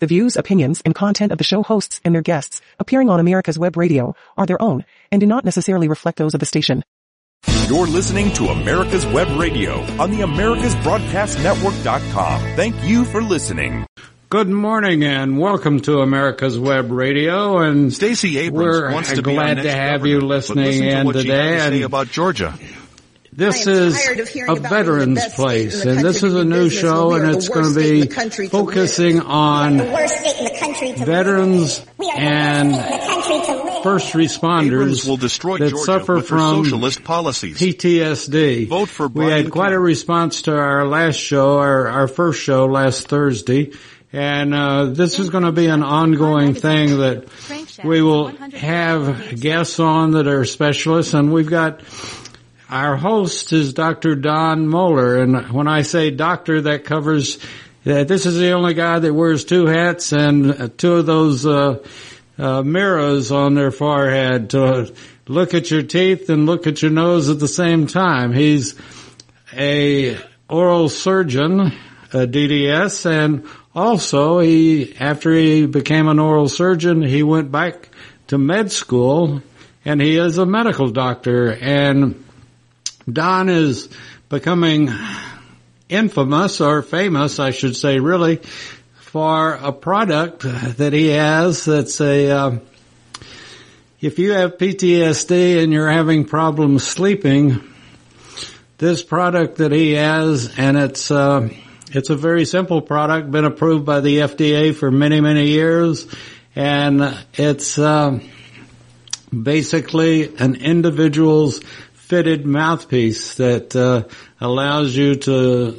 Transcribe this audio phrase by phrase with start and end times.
[0.00, 3.58] The views, opinions, and content of the show hosts and their guests appearing on America's
[3.58, 6.84] Web Radio are their own and do not necessarily reflect those of the station.
[7.66, 12.40] You're listening to America's Web Radio on the AmericasBroadcastNetwork.com.
[12.54, 13.86] Thank you for listening.
[14.30, 17.58] Good morning and welcome to America's Web Radio.
[17.58, 20.64] And Stacey Abrams we're wants to glad be our to have governor, you but listening
[20.64, 21.34] listen to in what today.
[21.34, 22.54] had to say And about Georgia.
[23.38, 26.44] This is tired of hearing a about being the veterans place, and this is a
[26.44, 29.20] new business show, and it's going to worst state in be the country to focusing
[29.20, 31.98] on the worst state in the country veterans live.
[31.98, 33.82] We are the and worst state in the country to live.
[33.84, 37.58] first Abrams responders will destroy that Georgia suffer from socialist policies.
[37.58, 38.66] PTSD.
[38.66, 42.66] Vote for we had quite a response to our last show, our, our first show
[42.66, 43.72] last Thursday.
[44.12, 47.28] And uh, this is going to be an ongoing thing that
[47.84, 51.82] we will have guests on that are specialists, and we've got
[52.68, 54.14] our host is Dr.
[54.14, 57.38] Don Moeller, and when I say doctor, that covers
[57.84, 61.46] that this is the only guy that wears two hats and uh, two of those
[61.46, 61.82] uh,
[62.36, 64.94] uh, mirrors on their forehead to
[65.26, 68.34] look at your teeth and look at your nose at the same time.
[68.34, 68.74] He's
[69.54, 70.18] a
[70.50, 71.72] oral surgeon,
[72.12, 77.88] a DDS, and also he, after he became an oral surgeon, he went back
[78.26, 79.42] to med school
[79.86, 82.24] and he is a medical doctor and
[83.10, 83.88] Don is
[84.28, 84.90] becoming
[85.88, 88.40] infamous or famous, I should say really,
[88.96, 92.58] for a product that he has that's a, uh,
[94.00, 97.62] if you have PTSD and you're having problems sleeping,
[98.76, 101.48] this product that he has, and it's uh,
[101.90, 106.06] it's a very simple product, been approved by the FDA for many many years,
[106.54, 108.20] and it's uh,
[109.32, 111.60] basically an individual's
[112.08, 114.04] fitted mouthpiece that uh,
[114.40, 115.78] allows you to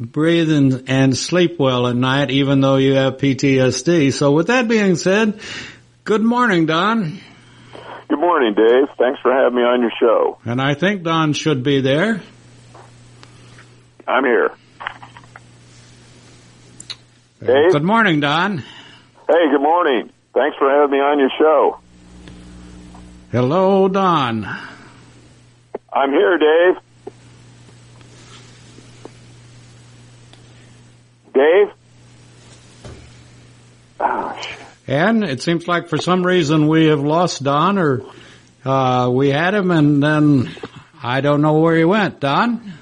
[0.00, 4.10] breathe and, and sleep well at night, even though you have PTSD.
[4.10, 5.38] So, with that being said,
[6.04, 7.20] good morning, Don.
[8.08, 8.88] Good morning, Dave.
[8.98, 10.38] Thanks for having me on your show.
[10.46, 12.22] And I think Don should be there.
[14.08, 14.52] I'm here.
[17.40, 17.72] Dave?
[17.72, 18.58] Good morning, Don.
[18.58, 20.10] Hey, good morning.
[20.32, 21.80] Thanks for having me on your show.
[23.30, 24.46] Hello, Don.
[25.96, 26.82] I'm here, Dave.
[31.32, 31.72] Dave?
[33.98, 34.42] Oh.
[34.86, 38.02] And it seems like for some reason we have lost Don, or
[38.62, 40.54] uh, we had him, and then
[41.02, 42.20] I don't know where he went.
[42.20, 42.74] Don.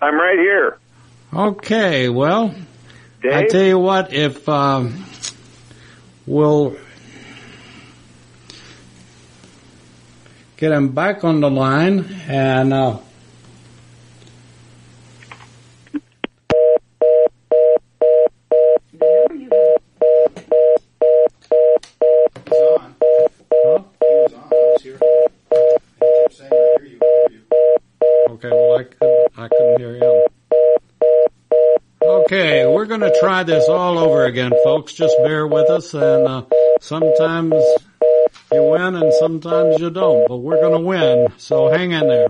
[0.00, 0.78] I'm right here.
[1.34, 2.54] Okay, well,
[3.22, 5.04] I tell you what, if um,
[6.26, 6.74] we'll
[10.62, 12.96] get him back on the line, and uh,
[28.30, 30.26] Okay, well I couldn't, I couldn't hear him.
[32.02, 34.92] Okay, we're going to try this all over again, folks.
[34.92, 36.44] Just bear with us, and uh,
[36.80, 37.54] sometimes
[38.52, 41.32] you win and sometimes you don't, but we're going to win.
[41.36, 42.28] So hang in there.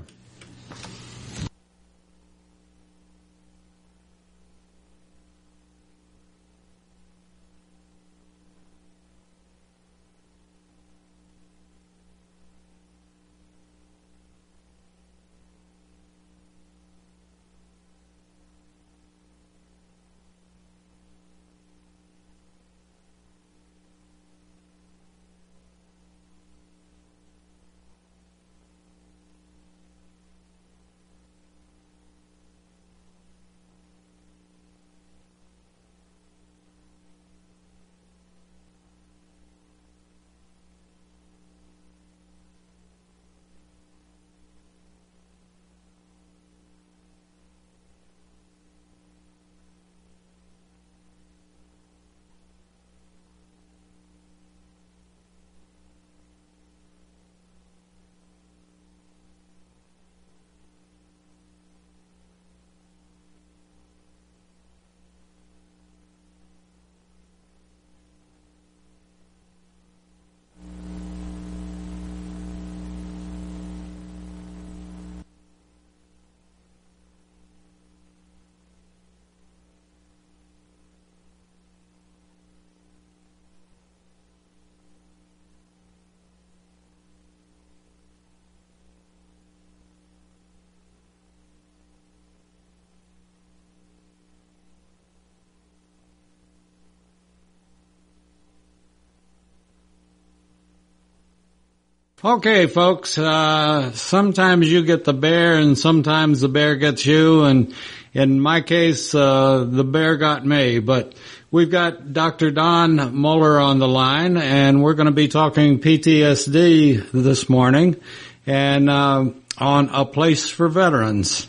[102.24, 107.74] Okay, folks, uh, sometimes you get the bear and sometimes the bear gets you and
[108.14, 111.16] in my case, uh, the bear got me, but
[111.50, 112.52] we've got Dr.
[112.52, 118.00] Don Moeller on the line and we're going to be talking PTSD this morning
[118.46, 119.24] and, uh,
[119.58, 121.48] on a place for veterans.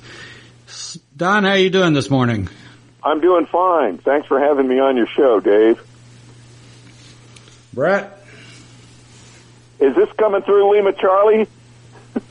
[1.16, 2.50] Don, how are you doing this morning?
[3.04, 4.00] I'm doing fine.
[4.00, 5.80] Thanks for having me on your show, Dave.
[7.76, 8.13] Brett?
[9.84, 11.46] Is this coming through Lima Charlie?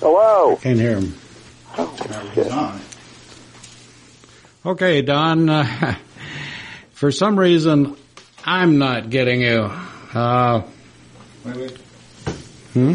[0.00, 0.56] Hello.
[0.56, 1.14] Can't hear him.
[1.78, 2.80] Oh,
[4.66, 5.48] Okay, Don.
[5.48, 5.94] Uh,
[6.90, 7.96] for some reason,
[8.44, 9.70] I'm not getting you.
[10.12, 10.62] Uh,
[11.44, 11.78] Wait, wait.
[12.74, 12.94] hmm?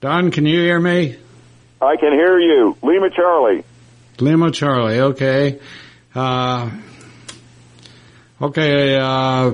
[0.00, 1.16] Don, can you hear me?
[1.82, 2.78] I can hear you.
[2.82, 3.64] Lima Charlie.
[4.20, 5.58] Lima Charlie, okay.
[6.14, 6.70] Uh,
[8.40, 9.52] okay, uh,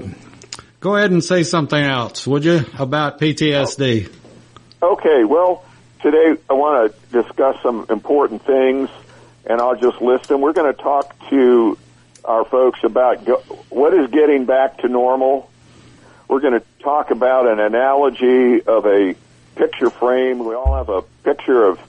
[0.81, 4.13] go ahead and say something else, would you, about PTSD?
[4.83, 5.65] Okay, well,
[6.03, 8.91] today I want to discuss some important things,
[9.47, 10.41] and I'll just list them.
[10.41, 11.79] We're going to talk to
[12.25, 15.51] our folks about go- what is getting back to normal.
[16.29, 19.15] We're going to talk about an analogy of a
[19.57, 20.41] picture frame.
[20.41, 21.81] We all have a picture of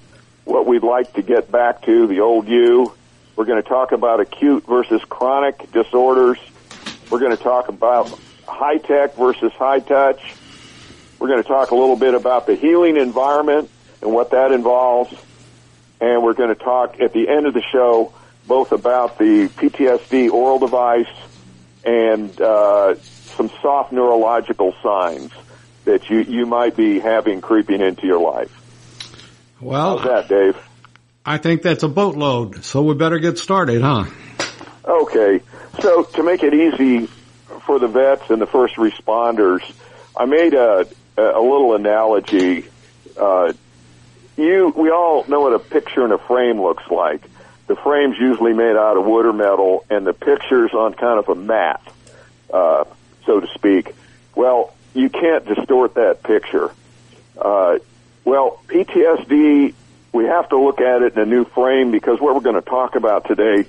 [0.45, 2.93] what we'd like to get back to, the old you.
[3.35, 6.37] We're going to talk about acute versus chronic disorders.
[7.09, 10.35] We're going to talk about high tech versus high touch.
[11.19, 13.69] We're going to talk a little bit about the healing environment
[14.01, 15.13] and what that involves.
[16.01, 18.13] And we're going to talk at the end of the show
[18.47, 21.07] both about the PTSD oral device
[21.83, 25.31] and uh, some soft neurological signs
[25.85, 28.58] that you, you might be having creeping into your life.
[29.61, 30.57] Well, How's that, Dave?
[31.25, 34.05] I think that's a boatload, so we better get started, huh?
[34.85, 35.41] Okay.
[35.81, 37.07] So to make it easy
[37.65, 39.61] for the vets and the first responders,
[40.17, 42.65] I made a, a little analogy.
[43.17, 43.53] Uh,
[44.37, 47.21] you, we all know what a picture in a frame looks like.
[47.67, 51.29] The frame's usually made out of wood or metal, and the picture's on kind of
[51.29, 51.81] a mat,
[52.51, 52.85] uh,
[53.25, 53.93] so to speak.
[54.33, 56.71] Well, you can't distort that picture.
[57.37, 57.77] Uh,
[58.25, 59.73] well, PTSD,
[60.13, 62.61] we have to look at it in a new frame because what we're going to
[62.61, 63.65] talk about today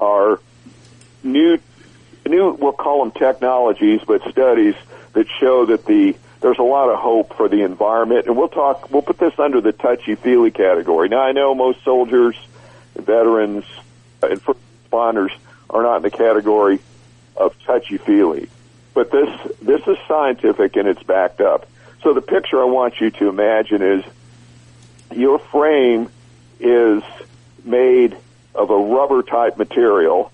[0.00, 0.40] are
[1.22, 1.58] new,
[2.26, 4.74] new, we'll call them technologies, but studies
[5.14, 8.26] that show that the, there's a lot of hope for the environment.
[8.26, 11.08] And we'll talk, we'll put this under the touchy-feely category.
[11.08, 12.36] Now, I know most soldiers,
[12.94, 13.64] veterans,
[14.22, 14.58] uh, and first
[14.90, 15.32] responders
[15.70, 16.80] are not in the category
[17.36, 18.48] of touchy-feely.
[18.94, 19.28] But this,
[19.62, 21.68] this is scientific and it's backed up.
[22.02, 24.04] So the picture I want you to imagine is
[25.14, 26.08] your frame
[26.60, 27.02] is
[27.64, 28.16] made
[28.54, 30.32] of a rubber type material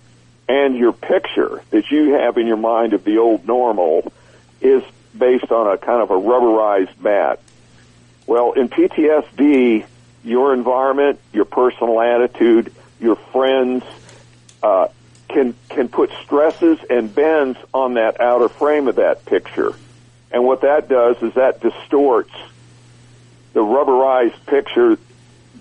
[0.48, 4.12] and your picture that you have in your mind of the old normal
[4.60, 4.82] is
[5.16, 7.40] based on a kind of a rubberized mat.
[8.26, 9.86] Well, in PTSD,
[10.22, 13.84] your environment, your personal attitude, your friends,
[14.62, 14.88] uh,
[15.28, 19.74] can can put stresses and bends on that outer frame of that picture.
[20.34, 22.34] And what that does is that distorts
[23.52, 24.98] the rubberized picture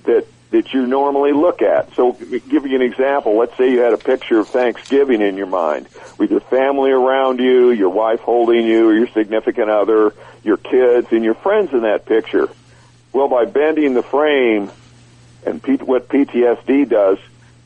[0.05, 1.95] that that you normally look at.
[1.95, 3.37] So, give you an example.
[3.37, 5.87] Let's say you had a picture of Thanksgiving in your mind
[6.17, 10.13] with your family around you, your wife holding you, your significant other,
[10.43, 12.49] your kids, and your friends in that picture.
[13.13, 14.71] Well, by bending the frame
[15.45, 17.19] and P- what PTSD does,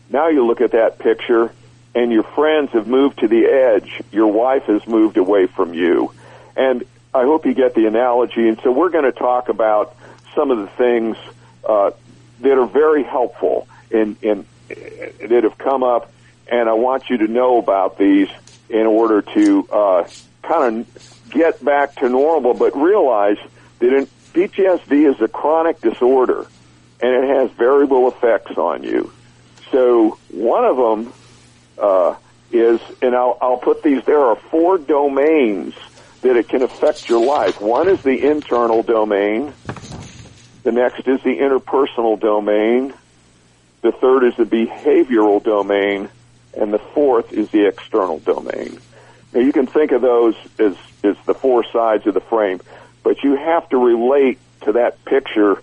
[0.10, 1.54] now you look at that picture
[1.96, 4.02] and your friends have moved to the edge.
[4.12, 6.12] Your wife has moved away from you.
[6.56, 6.86] And
[7.18, 8.48] I hope you get the analogy.
[8.48, 9.96] And so we're going to talk about
[10.36, 11.18] some of the things
[11.68, 11.92] uh,
[12.42, 16.12] that are very helpful in, in that have come up,
[16.48, 18.30] and I want you to know about these
[18.70, 20.08] in order to uh,
[20.44, 23.38] kind of get back to normal, but realize
[23.80, 26.46] that in, PTSD is a chronic disorder,
[27.02, 29.12] and it has variable effects on you.
[29.72, 31.14] So one of them
[31.80, 32.16] uh,
[32.52, 34.04] is, and I'll, I'll put these.
[34.04, 35.74] There are four domains
[36.22, 37.62] that it can affect your life.
[37.62, 39.54] One is the internal domain.
[40.64, 42.94] The next is the interpersonal domain.
[43.82, 46.10] The third is the behavioral domain.
[46.56, 48.80] And the fourth is the external domain.
[49.34, 52.62] Now you can think of those as, as the four sides of the frame,
[53.04, 55.62] but you have to relate to that picture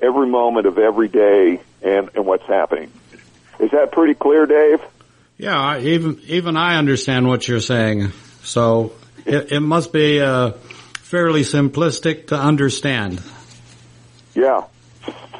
[0.00, 2.92] every moment of every day and, and what's happening.
[3.58, 4.80] Is that pretty clear, Dave?
[5.36, 8.12] Yeah, even even I understand what you're saying.
[8.42, 8.92] So
[9.28, 10.52] it, it must be uh,
[10.98, 13.22] fairly simplistic to understand.
[14.34, 14.64] Yeah.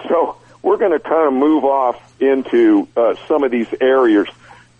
[0.09, 4.27] So we're going to kind of move off into uh, some of these areas.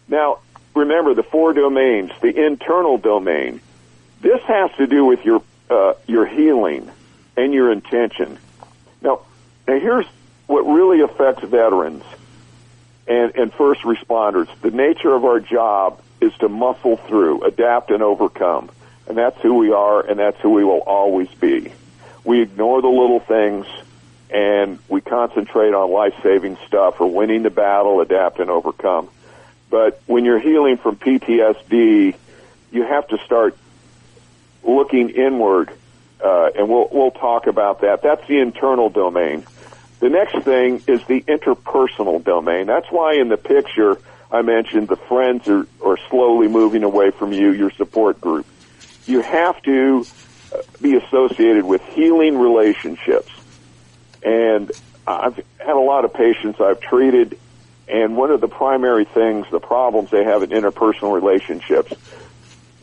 [0.09, 0.41] Now,
[0.75, 3.61] remember the four domains, the internal domain.
[4.21, 6.91] This has to do with your uh, your healing
[7.37, 8.39] and your intention.
[9.01, 9.21] Now,
[9.67, 10.07] now here's
[10.47, 12.03] what really affects veterans
[13.07, 14.49] and, and first responders.
[14.61, 18.71] The nature of our job is to muscle through, adapt, and overcome.
[19.09, 21.73] And that's who we are, and that's who we will always be.
[22.25, 23.67] We ignore the little things,
[24.29, 29.09] and we concentrate on life-saving stuff or winning the battle, adapt, and overcome.
[29.71, 32.15] But when you're healing from PTSD,
[32.71, 33.57] you have to start
[34.63, 35.71] looking inward,
[36.23, 38.03] uh, and we'll we'll talk about that.
[38.03, 39.47] That's the internal domain.
[40.01, 42.67] The next thing is the interpersonal domain.
[42.67, 43.99] That's why in the picture
[44.31, 48.47] I mentioned the friends are, are slowly moving away from you, your support group.
[49.09, 50.07] You have to
[50.53, 53.33] uh, be associated with healing relationships.
[54.23, 54.71] And
[55.07, 57.39] I've had a lot of patients I've treated,
[57.89, 61.93] and one of the primary things, the problems they have in interpersonal relationships,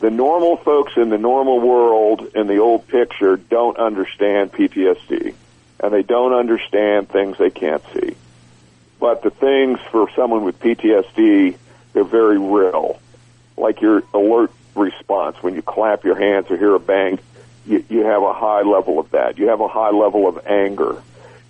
[0.00, 5.34] the normal folks in the normal world in the old picture don't understand PTSD
[5.80, 8.16] and they don't understand things they can't see.
[8.98, 11.56] But the things for someone with PTSD,
[11.92, 12.98] they're very real.
[13.56, 17.18] Like your alert response when you clap your hands or hear a bang,
[17.66, 19.38] you, you have a high level of that.
[19.38, 21.02] You have a high level of anger.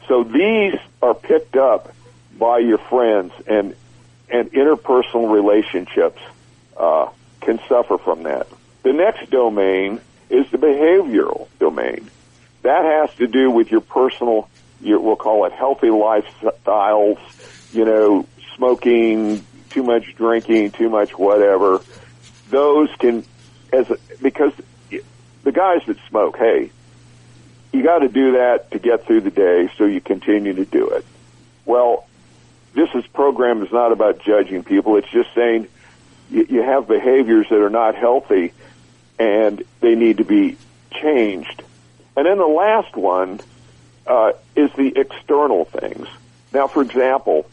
[0.09, 1.95] So these are picked up
[2.39, 3.75] by your friends and
[4.29, 6.21] and interpersonal relationships
[6.77, 7.09] uh,
[7.41, 8.49] can suffer from that.
[8.83, 12.11] The next domain is the behavioral domain.
[12.63, 14.49] That has to do with your personal,
[14.81, 17.19] your, we'll call it healthy lifestyles,
[17.73, 21.81] you know, smoking, too much drinking, too much whatever.
[22.51, 23.25] Those can,
[23.73, 24.53] as a, because
[25.43, 26.71] the guys that smoke, hey,
[27.73, 30.89] you got to do that to get through the day, so you continue to do
[30.91, 31.05] it.
[31.65, 32.07] Well,
[32.75, 34.97] this is program is not about judging people.
[34.97, 35.69] It's just saying
[36.31, 38.53] you, you have behaviors that are not healthy,
[39.19, 40.57] and they need to be
[40.91, 41.63] changed.
[42.17, 43.41] And then the last one
[44.07, 46.09] uh, is the external things.
[46.53, 47.47] Now, for example,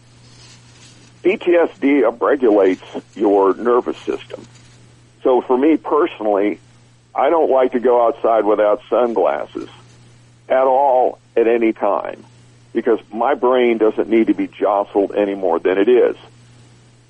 [1.23, 4.45] PTSD upregulates your nervous system.
[5.23, 6.59] So for me personally,
[7.15, 9.69] I don't like to go outside without sunglasses
[10.49, 12.23] at all at any time
[12.73, 16.17] because my brain doesn't need to be jostled any more than it is.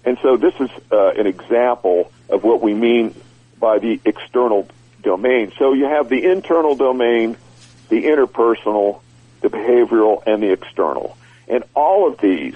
[0.05, 3.15] And so this is uh, an example of what we mean
[3.60, 4.67] by the external
[5.01, 5.53] domain.
[5.58, 7.38] So you have the internal domain,
[7.89, 9.01] the interpersonal,
[9.41, 11.17] the behavioral, and the external.
[11.48, 12.55] And all of these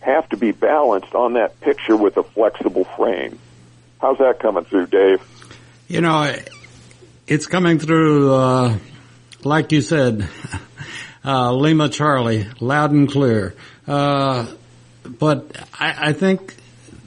[0.00, 3.38] have to be balanced on that picture with a flexible frame.
[4.04, 5.22] How's that coming through, Dave?
[5.88, 6.36] You know,
[7.26, 8.76] it's coming through, uh,
[9.44, 10.28] like you said,
[11.24, 13.54] uh, Lima Charlie, loud and clear.
[13.88, 14.46] Uh,
[15.04, 16.54] but I, I, think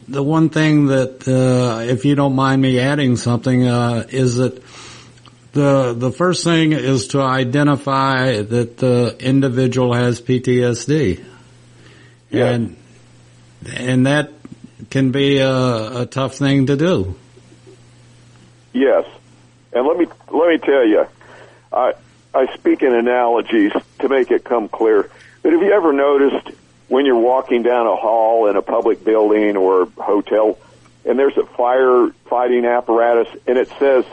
[0.08, 4.60] the one thing that, uh, if you don't mind me adding something, uh, is that
[5.52, 11.24] the the first thing is to identify that the individual has PTSD,
[12.32, 12.46] yeah.
[12.46, 12.76] and
[13.72, 14.37] and that
[14.98, 17.16] can be a, a tough thing to do.
[18.74, 19.06] Yes,
[19.72, 21.06] and let me let me tell you,
[21.72, 21.94] I
[22.34, 25.10] I speak in analogies to make it come clear.
[25.44, 26.50] But have you ever noticed
[26.88, 30.58] when you're walking down a hall in a public building or hotel,
[31.06, 34.04] and there's a firefighting apparatus, and it says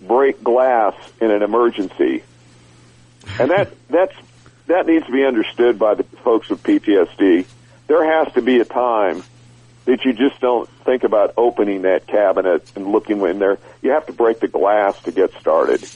[0.00, 2.22] break glass in an emergency.
[3.38, 4.16] And that that's
[4.66, 7.44] that needs to be understood by the folks with PTSD.
[7.86, 9.22] There has to be a time
[9.86, 13.58] that you just don't think about opening that cabinet and looking in there.
[13.82, 15.88] You have to break the glass to get started.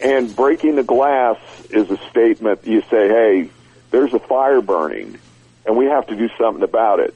[0.00, 1.38] And breaking the glass
[1.70, 3.50] is a statement you say, hey,
[3.90, 5.18] there's a fire burning
[5.64, 7.14] and we have to do something about it.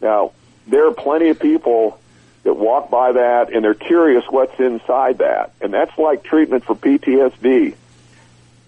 [0.00, 0.32] Now,
[0.66, 1.98] there are plenty of people
[2.42, 5.52] that walk by that and they're curious what's inside that.
[5.62, 7.74] And that's like treatment for PTSD.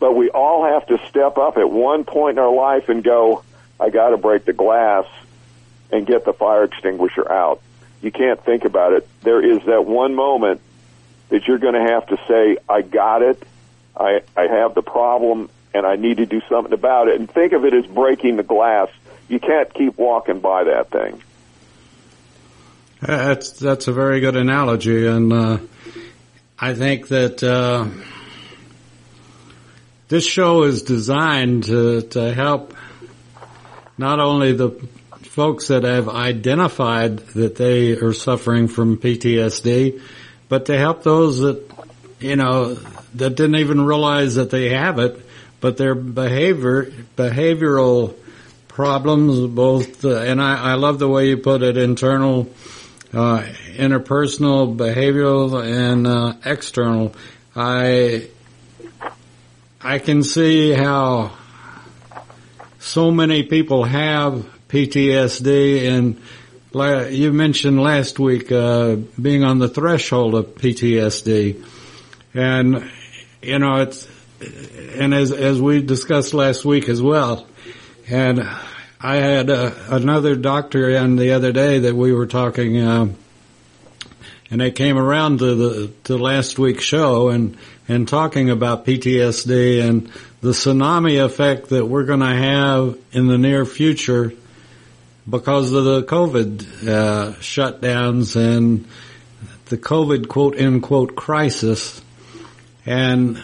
[0.01, 3.45] But we all have to step up at one point in our life and go,
[3.79, 5.07] I got to break the glass
[5.93, 7.61] and get the fire extinguisher out.
[8.01, 9.07] You can't think about it.
[9.21, 10.61] There is that one moment
[11.29, 13.43] that you're going to have to say, I got it.
[13.97, 17.21] I, I have the problem and I need to do something about it.
[17.21, 18.89] And think of it as breaking the glass.
[19.29, 21.23] You can't keep walking by that thing.
[23.01, 25.59] That's that's a very good analogy, and uh,
[26.57, 27.89] I think that uh,
[30.07, 32.77] this show is designed to to help
[33.99, 34.71] not only the
[35.33, 39.99] folks that have identified that they are suffering from PTSD,
[40.51, 41.65] but to help those that
[42.21, 42.75] you know
[43.15, 45.19] that didn't even realize that they have it,
[45.59, 46.85] but their behavior
[47.17, 48.15] behavioral
[48.69, 52.51] problems, both, uh, and I, I love the way you put it, internal,
[53.15, 53.43] uh,
[53.77, 57.15] interpersonal, behavioral, and uh, external.
[57.57, 58.29] I
[59.81, 61.33] I can see how
[62.81, 70.35] so many people have PTSD, and you mentioned last week uh, being on the threshold
[70.35, 71.63] of PTSD,
[72.33, 72.91] and
[73.43, 74.09] you know it's
[74.99, 77.47] and as as we discussed last week as well,
[78.09, 78.49] and
[78.99, 83.09] I had uh, another doctor in the other day that we were talking, uh,
[84.51, 89.87] and they came around to the to last week's show and and talking about PTSD
[89.87, 90.11] and
[90.41, 94.33] the tsunami effect that we're going to have in the near future
[95.29, 98.87] because of the COVID uh, shutdowns and
[99.67, 102.03] the COVID quote unquote crisis,
[102.85, 103.43] and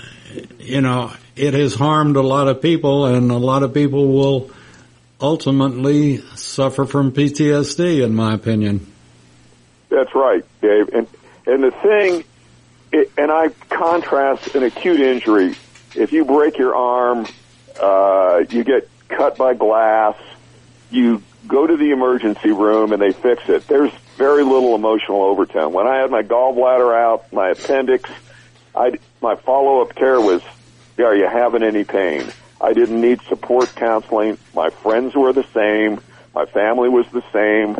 [0.59, 4.51] you know it has harmed a lot of people, and a lot of people will
[5.21, 8.93] ultimately suffer from PTSD, in my opinion.
[9.89, 10.91] That's right, Dave.
[10.93, 11.07] And
[11.47, 12.25] and the thing,
[12.93, 15.55] it, and I contrast an acute injury.
[15.95, 17.27] If you break your arm,
[17.81, 20.17] uh, you get cut by glass,
[20.91, 23.67] you go to the emergency room and they fix it.
[23.67, 25.73] There's very little emotional overtone.
[25.73, 28.11] When I had my gallbladder out, my appendix,
[28.75, 30.43] I my follow up care was,
[30.99, 32.25] are you having any pain?
[32.61, 34.39] I didn't need support counseling.
[34.55, 36.01] My friends were the same.
[36.35, 37.77] My family was the same.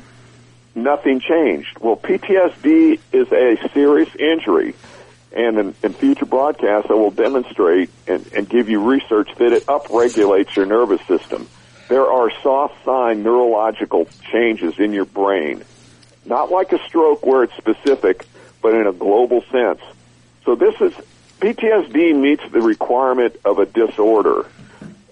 [0.75, 1.79] Nothing changed.
[1.81, 4.75] Well, PTSD is a serious injury.
[5.37, 9.67] And in, in future broadcasts, I will demonstrate and, and give you research that it
[9.67, 11.49] upregulates your nervous system.
[11.89, 15.65] There are soft sign neurological changes in your brain.
[16.27, 18.27] Not like a stroke where it's specific,
[18.61, 19.81] but in a global sense.
[20.45, 20.93] So this is,
[21.41, 24.47] PTSD meets the requirement of a disorder.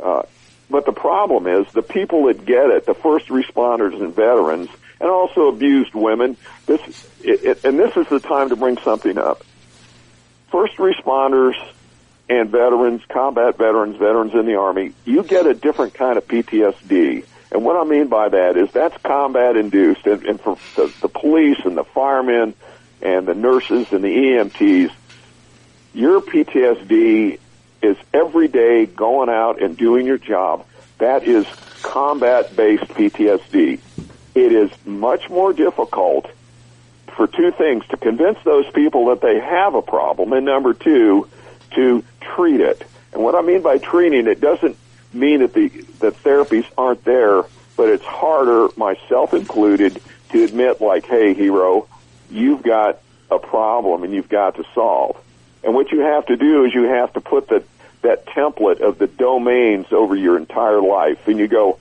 [0.02, 0.22] Uh,
[0.68, 4.68] but the problem is the people that get it, the first responders and veterans,
[5.00, 6.36] and also abused women.
[6.66, 6.80] This
[7.22, 9.42] it, it, and this is the time to bring something up.
[10.50, 11.54] First responders
[12.28, 17.24] and veterans, combat veterans, veterans in the army, you get a different kind of PTSD.
[17.52, 20.06] And what I mean by that is that's combat induced.
[20.06, 22.54] And, and for the, the police and the firemen
[23.00, 24.90] and the nurses and the EMTs,
[25.94, 27.38] your PTSD
[27.82, 30.66] is every day going out and doing your job.
[30.98, 31.46] That is
[31.82, 33.80] combat based PTSD.
[34.34, 36.26] It is much more difficult
[37.16, 41.28] for two things to convince those people that they have a problem, and number two,
[41.72, 42.82] to treat it.
[43.12, 44.76] And what I mean by treating it doesn't
[45.12, 47.44] mean that the the therapies aren't there,
[47.76, 50.00] but it's harder, myself included,
[50.30, 51.88] to admit like, hey, hero,
[52.30, 53.00] you've got
[53.30, 55.16] a problem and you've got to solve.
[55.64, 57.64] And what you have to do is you have to put the
[58.02, 61.78] that template of the domains over your entire life, and you go,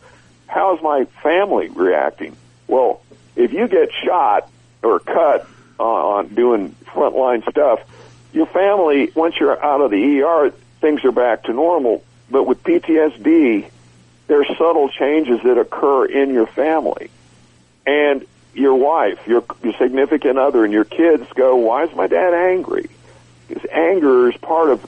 [0.47, 2.35] how's my family reacting?
[2.67, 3.01] Well,
[3.35, 4.49] if you get shot
[4.81, 7.81] or cut on doing frontline stuff,
[8.35, 12.03] your family, once you're out of the ER, things are back to normal.
[12.29, 13.69] But with PTSD,
[14.27, 17.09] there's subtle changes that occur in your family.
[17.85, 22.33] And your wife, your, your significant other, and your kids go, why is my dad
[22.33, 22.89] angry?
[23.47, 24.81] Because anger is part of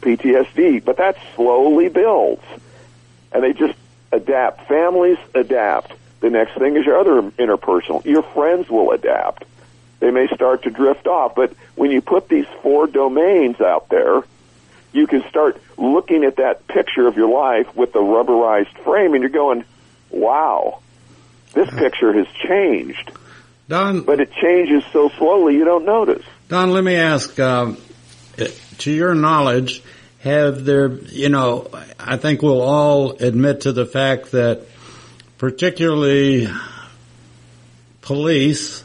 [0.00, 2.44] PTSD, but that slowly builds.
[3.32, 3.74] And they just
[4.12, 4.68] adapt.
[4.68, 5.92] Families adapt.
[6.20, 8.04] The next thing is your other interpersonal.
[8.04, 9.44] Your friends will adapt.
[10.02, 14.24] They may start to drift off, but when you put these four domains out there,
[14.92, 19.22] you can start looking at that picture of your life with the rubberized frame and
[19.22, 19.64] you're going,
[20.10, 20.80] wow,
[21.52, 23.12] this picture has changed.
[23.68, 26.26] Don, but it changes so slowly you don't notice.
[26.48, 27.76] Don, let me ask, um,
[28.78, 29.84] to your knowledge,
[30.18, 34.62] have there, you know, I think we'll all admit to the fact that
[35.38, 36.48] particularly
[38.00, 38.82] police,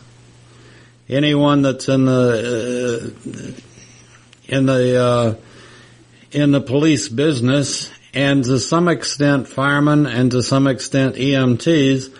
[1.09, 3.61] anyone that's in the, uh,
[4.47, 5.35] in the, uh,
[6.31, 12.11] in the police business and to some extent firemen and to some extent EMTs,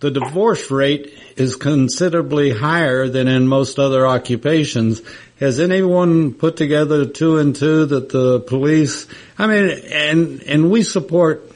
[0.00, 5.00] the divorce rate is considerably higher than in most other occupations.
[5.38, 9.06] Has anyone put together two and two that the police,
[9.38, 11.51] I mean, and, and we support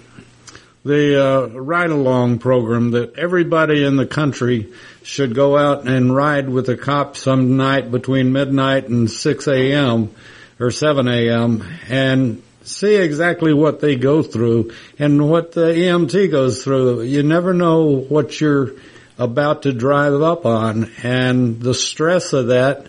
[0.87, 4.72] the uh, ride along program that everybody in the country
[5.03, 10.14] should go out and ride with a cop some night between midnight and 6 a.m.
[10.61, 11.64] or 7 a.m.
[11.88, 17.03] and see exactly what they go through and what the EMT goes through.
[17.03, 18.72] You never know what you're
[19.18, 22.87] about to drive up on and the stress of that.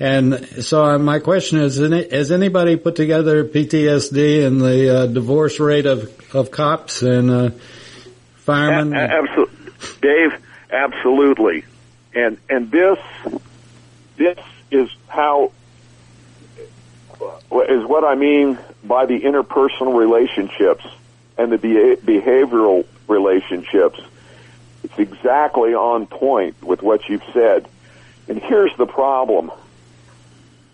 [0.00, 5.58] And so uh, my question is, has anybody put together PTSD and the uh, divorce
[5.58, 7.50] rate of, of cops and uh,
[8.36, 8.94] firemen.
[8.94, 10.44] A- absolutely, Dave.
[10.70, 11.64] Absolutely,
[12.14, 12.98] and and this
[14.16, 14.38] this
[14.70, 15.52] is how
[17.50, 20.86] is what I mean by the interpersonal relationships
[21.36, 24.00] and the beha- behavioral relationships.
[24.84, 27.68] It's exactly on point with what you've said.
[28.28, 29.50] And here's the problem.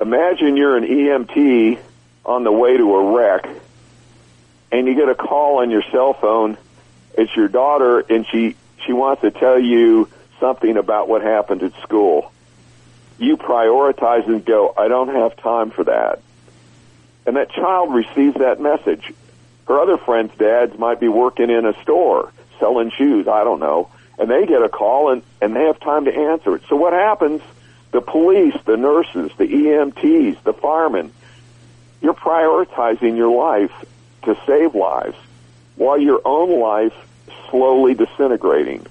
[0.05, 1.79] Imagine you're an EMT
[2.27, 3.49] on the way to a wreck
[4.71, 6.59] and you get a call on your cell phone.
[7.17, 11.73] It's your daughter and she, she wants to tell you something about what happened at
[11.81, 12.31] school.
[13.17, 16.21] You prioritize and go, I don't have time for that.
[17.25, 19.11] And that child receives that message.
[19.67, 23.88] Her other friends' dads might be working in a store selling shoes, I don't know,
[24.19, 26.62] and they get a call and, and they have time to answer it.
[26.69, 27.40] So what happens?
[27.95, 31.13] The police, the nurses, the EMTs, the firemen,
[32.03, 33.71] you're prioritizing your life
[34.25, 35.17] to save lives
[35.77, 36.93] while your own life
[37.51, 38.85] slowly disintegrating.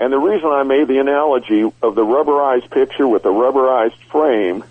[0.00, 4.64] And the reason I made the analogy of the rubberized picture with the rubberized frame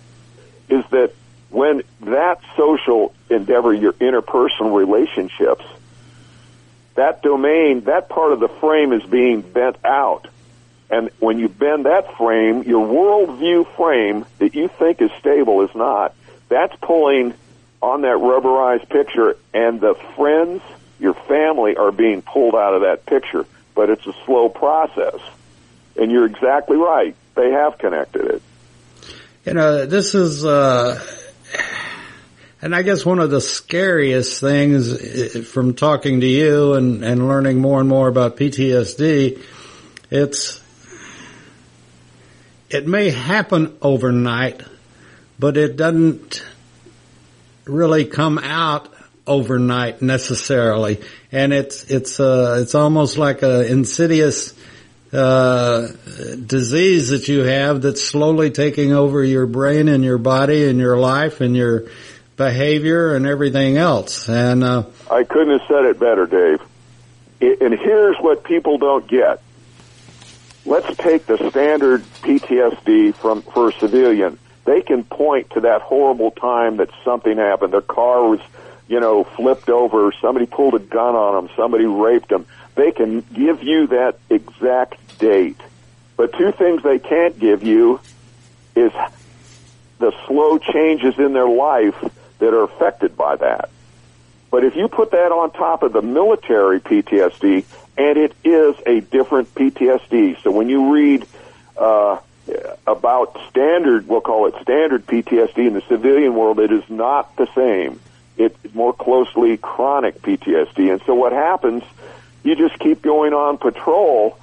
[0.68, 1.12] is that
[1.50, 5.64] when that social endeavor, your interpersonal relationships,
[6.96, 10.26] that domain, that part of the frame is being bent out.
[10.88, 15.74] And when you bend that frame, your worldview frame that you think is stable is
[15.74, 16.14] not.
[16.48, 17.34] That's pulling
[17.82, 20.62] on that rubberized picture and the friends,
[20.98, 23.46] your family are being pulled out of that picture.
[23.74, 25.20] But it's a slow process.
[25.96, 27.14] And you're exactly right.
[27.34, 28.42] They have connected it.
[29.44, 31.00] You know, this is, uh,
[32.62, 37.60] and I guess one of the scariest things from talking to you and, and learning
[37.60, 39.40] more and more about PTSD,
[40.10, 40.60] it's,
[42.70, 44.62] it may happen overnight,
[45.38, 46.44] but it doesn't
[47.64, 48.92] really come out
[49.26, 51.00] overnight necessarily.
[51.32, 54.54] And it's, it's, uh, it's almost like a insidious,
[55.12, 55.88] uh,
[56.46, 60.98] disease that you have that's slowly taking over your brain and your body and your
[60.98, 61.84] life and your
[62.36, 64.28] behavior and everything else.
[64.28, 66.60] And, uh, I couldn't have said it better, Dave.
[67.40, 69.40] And here's what people don't get.
[70.66, 74.36] Let's take the standard PTSD from, for a civilian.
[74.64, 77.72] They can point to that horrible time that something happened.
[77.72, 78.40] Their car was,
[78.88, 80.12] you know, flipped over.
[80.20, 81.54] Somebody pulled a gun on them.
[81.56, 82.46] Somebody raped them.
[82.74, 85.60] They can give you that exact date.
[86.16, 88.00] But two things they can't give you
[88.74, 88.90] is
[90.00, 91.94] the slow changes in their life
[92.40, 93.70] that are affected by that.
[94.50, 97.64] But if you put that on top of the military PTSD,
[97.96, 100.42] and it is a different PTSD.
[100.42, 101.26] So when you read
[101.76, 102.18] uh,
[102.86, 107.48] about standard, we'll call it standard PTSD in the civilian world, it is not the
[107.54, 108.00] same.
[108.36, 110.92] It's more closely chronic PTSD.
[110.92, 111.82] And so what happens,
[112.44, 114.38] you just keep going on patrol,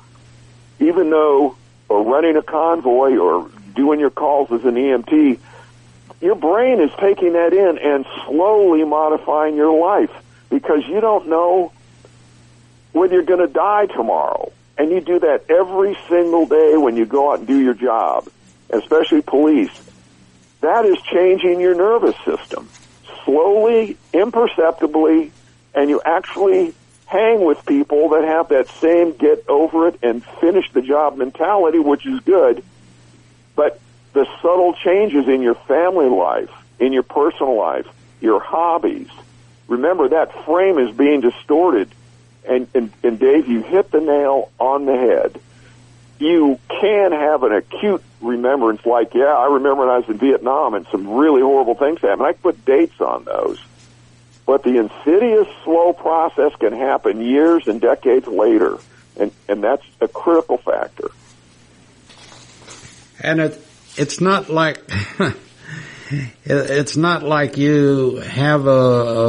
[0.80, 1.56] even though,
[1.90, 5.40] or running a convoy or doing your calls as an EMT,
[6.22, 10.12] your brain is taking that in and slowly modifying your life
[10.50, 11.72] because you don't know
[12.94, 14.52] when you're going to die tomorrow.
[14.78, 18.28] And you do that every single day when you go out and do your job,
[18.70, 19.72] especially police.
[20.62, 22.70] That is changing your nervous system
[23.26, 25.32] slowly, imperceptibly,
[25.74, 26.74] and you actually
[27.06, 31.80] hang with people that have that same get over it and finish the job mentality,
[31.80, 32.64] which is good.
[33.56, 33.80] But
[34.14, 37.88] the subtle changes in your family life, in your personal life,
[38.22, 39.10] your hobbies,
[39.68, 41.90] remember that frame is being distorted
[42.48, 45.40] and, and, and Dave, you hit the nail on the head.
[46.20, 50.74] You can have an acute remembrance like, yeah, I remember when I was in Vietnam
[50.74, 52.28] and some really horrible things happened.
[52.28, 53.60] I put dates on those.
[54.46, 58.78] But the insidious, slow process can happen years and decades later.
[59.18, 61.12] And, and that's a critical factor.
[63.20, 64.82] And it, it's not like,
[66.44, 68.70] it's not like you have a,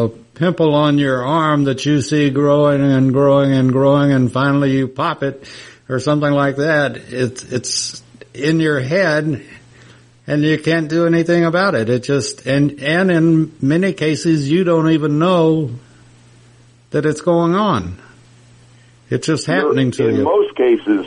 [0.07, 4.73] a pimple on your arm that you see growing and growing and growing and finally
[4.73, 5.49] you pop it
[5.89, 6.97] or something like that.
[6.97, 9.45] It's, it's in your head
[10.27, 11.89] and you can't do anything about it.
[11.89, 15.71] It just, and, and in many cases you don't even know
[16.91, 17.99] that it's going on.
[19.11, 20.21] It's just happening to in you.
[20.21, 21.07] In most cases,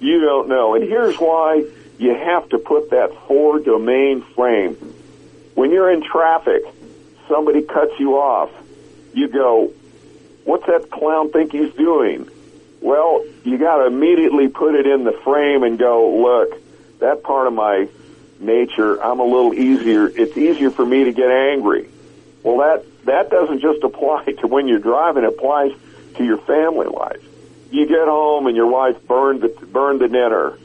[0.00, 0.74] you don't know.
[0.74, 1.64] And here's why
[1.98, 4.74] you have to put that four domain frame.
[5.54, 6.62] When you're in traffic,
[7.28, 8.50] somebody cuts you off,
[9.14, 9.72] you go,
[10.44, 12.28] what's that clown think he's doing?
[12.80, 16.60] Well, you got to immediately put it in the frame and go, look,
[16.98, 17.88] that part of my
[18.40, 20.06] nature, I'm a little easier.
[20.06, 21.88] It's easier for me to get angry.
[22.42, 25.72] Well, that that doesn't just apply to when you're driving; it applies
[26.16, 27.22] to your family life.
[27.70, 30.58] you get home and your wife burned the, burned the dinner.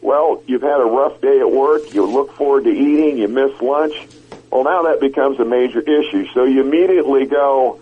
[0.00, 1.92] Well, you've had a rough day at work.
[1.92, 3.18] You look forward to eating.
[3.18, 3.94] You miss lunch.
[4.50, 6.28] Well, now that becomes a major issue.
[6.32, 7.80] So you immediately go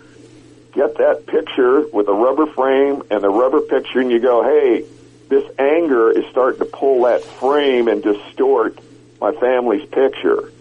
[0.75, 4.85] get that picture with a rubber frame and the rubber picture, and you go, hey,
[5.29, 8.77] this anger is starting to pull that frame and distort
[9.19, 10.51] my family's picture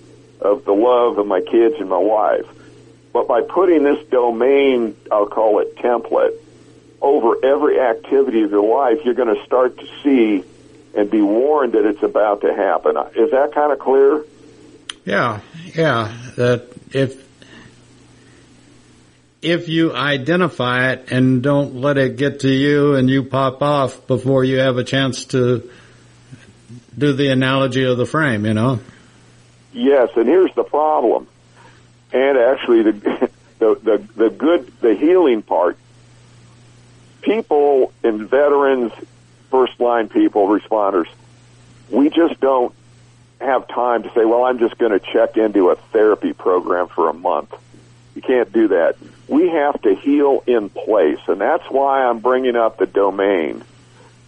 [0.41, 2.47] of the love of my kids and my wife.
[3.13, 6.37] But by putting this domain, I'll call it template,
[7.01, 10.45] over every activity of your life, you're going to start to see
[10.95, 12.97] and be warned that it's about to happen.
[13.15, 14.25] Is that kind of clear?
[15.05, 15.41] Yeah,
[15.75, 16.17] yeah.
[16.37, 17.24] That if
[19.45, 24.07] if you identify it and don't let it get to you and you pop off
[24.07, 25.71] before you have a chance to
[26.97, 28.81] do the analogy of the frame, you know?
[29.73, 31.27] Yes, and here's the problem.
[32.13, 32.93] And actually the
[33.59, 35.77] the the, the good the healing part
[37.25, 38.93] people and veterans,
[39.51, 41.09] first line people, responders,
[41.91, 42.75] we just don't
[43.41, 47.09] have time to say, well, I'm just going to check into a therapy program for
[47.09, 47.55] a month.
[48.15, 48.97] You can't do that.
[49.29, 53.65] We have to heal in place, and that's why I'm bringing up the domain.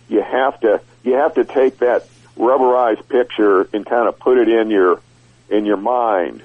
[0.08, 4.48] You have to you have to take that rubberized picture and kind of put it
[4.48, 5.00] in your
[5.48, 6.42] in your mind.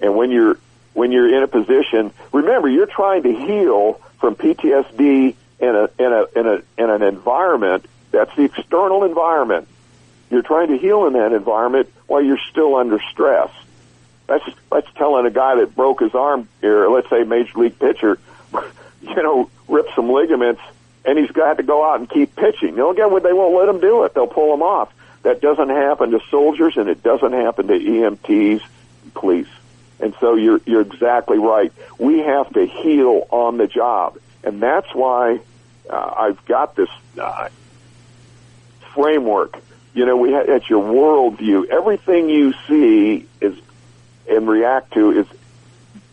[0.00, 0.58] And when you're
[0.92, 6.12] when you're in a position, remember you're trying to heal from PTSD in a in
[6.12, 9.68] a in a in an environment that's the external environment.
[10.30, 13.50] You're trying to heal in that environment while you're still under stress.
[14.26, 18.18] That's that's telling a guy that broke his arm here, let's say major league pitcher,
[19.02, 20.60] you know, rip some ligaments,
[21.04, 22.70] and he's got to go out and keep pitching.
[22.70, 24.14] You know, again, they won't let him do it.
[24.14, 24.92] They'll pull him off.
[25.22, 28.62] That doesn't happen to soldiers, and it doesn't happen to EMTs,
[29.14, 29.48] police.
[29.98, 31.72] And so you're you're exactly right.
[31.98, 35.40] We have to heal on the job, and that's why
[35.88, 37.48] uh, I've got this uh,
[38.94, 39.58] framework.
[39.94, 41.68] You know, we ha- it's your worldview.
[41.68, 43.56] Everything you see is
[44.28, 45.26] and react to is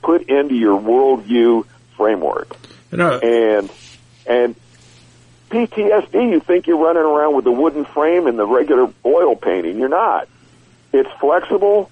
[0.02, 2.56] put into your worldview framework.
[2.92, 3.70] You know, And
[4.26, 4.56] and
[5.50, 9.78] PTSD, you think you're running around with the wooden frame and the regular oil painting.
[9.80, 10.28] You're not.
[10.92, 11.92] It's flexible,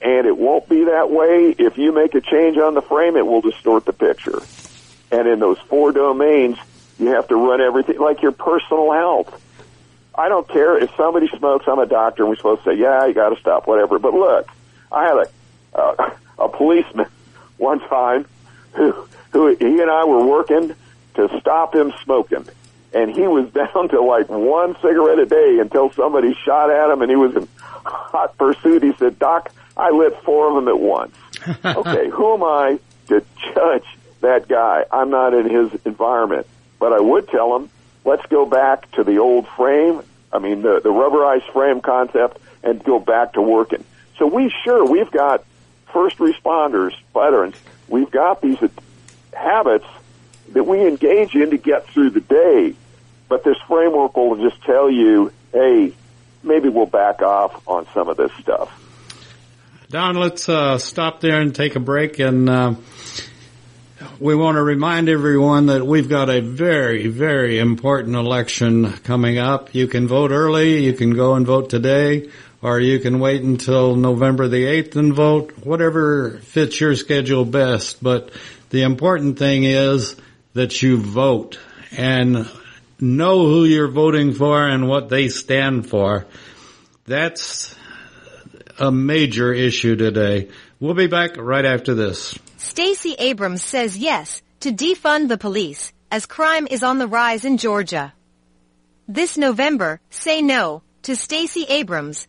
[0.00, 1.54] and it won't be that way.
[1.58, 4.40] If you make a change on the frame, it will distort the picture.
[5.10, 6.56] And in those four domains,
[6.98, 9.38] you have to run everything like your personal health.
[10.14, 11.66] I don't care if somebody smokes.
[11.66, 14.14] I'm a doctor, and we're supposed to say, "Yeah, you got to stop, whatever." But
[14.14, 14.48] look,
[14.90, 15.26] I had a
[15.74, 17.06] uh, a policeman
[17.58, 18.26] one time
[18.72, 18.92] who
[19.30, 20.74] who he and I were working
[21.14, 22.46] to stop him smoking,
[22.92, 27.02] and he was down to like one cigarette a day until somebody shot at him,
[27.02, 27.48] and he was in
[27.84, 28.82] hot pursuit.
[28.82, 31.16] He said, "Doc, I lit four of them at once."
[31.64, 33.86] okay, who am I to judge
[34.20, 34.84] that guy?
[34.90, 36.46] I'm not in his environment,
[36.78, 37.70] but I would tell him,
[38.04, 40.02] let's go back to the old frame.
[40.32, 43.84] I mean, the the rubberized frame concept, and go back to working.
[44.18, 45.44] So we sure we've got
[45.92, 47.56] first responders, veterans,
[47.88, 48.58] we've got these
[49.32, 49.86] habits
[50.52, 52.74] that we engage in to get through the day.
[53.28, 55.92] But this framework will just tell you, hey,
[56.42, 58.70] maybe we'll back off on some of this stuff.
[59.88, 62.18] Don, let's uh, stop there and take a break.
[62.18, 62.74] And uh,
[64.18, 69.74] we want to remind everyone that we've got a very, very important election coming up.
[69.74, 70.84] You can vote early.
[70.84, 72.30] You can go and vote today
[72.62, 78.02] or you can wait until November the 8th and vote, whatever fits your schedule best.
[78.02, 78.30] But
[78.70, 80.16] the important thing is
[80.54, 81.58] that you vote
[81.90, 82.48] and
[83.00, 86.24] know who you're voting for and what they stand for.
[87.04, 87.74] That's
[88.78, 90.48] a major issue today.
[90.78, 92.38] We'll be back right after this.
[92.58, 97.58] Stacey Abrams says yes to defund the police as crime is on the rise in
[97.58, 98.12] Georgia.
[99.08, 102.28] This November, say no to Stacey Abrams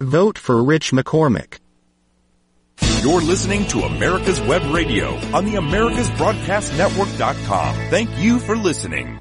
[0.00, 1.58] Vote for Rich McCormick.
[3.02, 7.74] You're listening to America's Web Radio on the AmericasBroadcastNetwork.com.
[7.90, 9.20] Thank you for listening.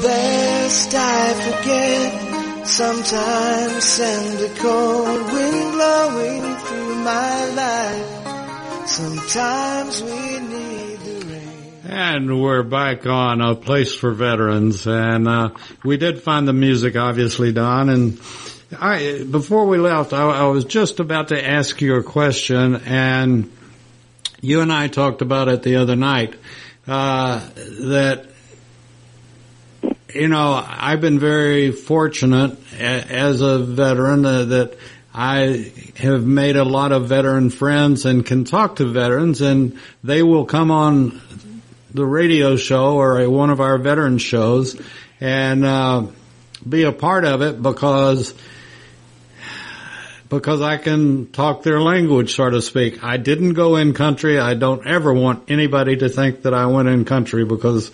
[0.00, 2.23] There lest I forget,
[2.74, 8.88] sometimes send a cold wind blowing through my life.
[8.88, 11.82] Sometimes we need the rain.
[11.84, 15.50] And we're back on a place for veterans, and uh,
[15.84, 17.90] we did find the music, obviously, Don.
[17.90, 18.20] And
[18.76, 23.52] I, before we left, I, I was just about to ask you a question, and
[24.40, 26.34] you and I talked about it the other night.
[26.88, 28.26] Uh, that
[30.14, 34.76] you know, I've been very fortunate as a veteran uh, that
[35.12, 40.22] I have made a lot of veteran friends and can talk to veterans and they
[40.22, 41.20] will come on
[41.92, 44.80] the radio show or one of our veteran shows
[45.20, 46.06] and uh,
[46.68, 48.34] be a part of it because
[50.28, 53.04] because I can talk their language, so to speak.
[53.04, 54.40] I didn't go in country.
[54.40, 57.92] I don't ever want anybody to think that I went in country because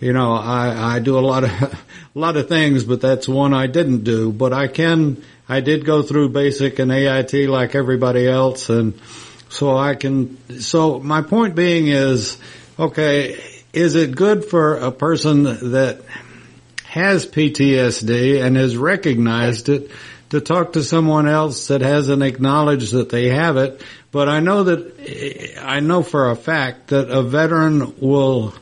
[0.00, 1.78] you know, I, I do a lot of, a
[2.14, 4.32] lot of things, but that's one I didn't do.
[4.32, 8.68] But I can, I did go through basic and AIT like everybody else.
[8.68, 9.00] And
[9.48, 12.36] so I can, so my point being is,
[12.78, 13.40] okay,
[13.72, 16.00] is it good for a person that
[16.84, 19.90] has PTSD and has recognized it
[20.30, 23.82] to talk to someone else that hasn't acknowledged that they have it?
[24.12, 28.54] But I know that, I know for a fact that a veteran will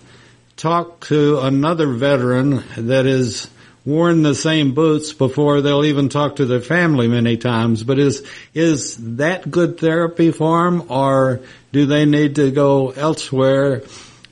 [0.64, 3.50] talk to another veteran that has
[3.84, 7.84] worn the same boots before they'll even talk to their family many times.
[7.84, 13.82] But is is that good therapy for them, or do they need to go elsewhere?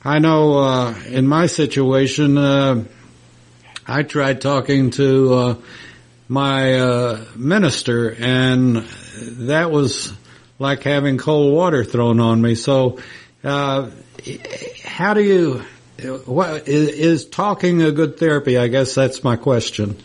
[0.03, 2.83] I know uh, in my situation, uh,
[3.85, 5.55] I tried talking to uh,
[6.27, 10.11] my uh, minister, and that was
[10.57, 12.55] like having cold water thrown on me.
[12.55, 12.97] So,
[13.43, 13.91] uh,
[14.83, 15.63] how do you
[15.99, 18.57] what, is, talking a good therapy?
[18.57, 19.97] I guess that's my question.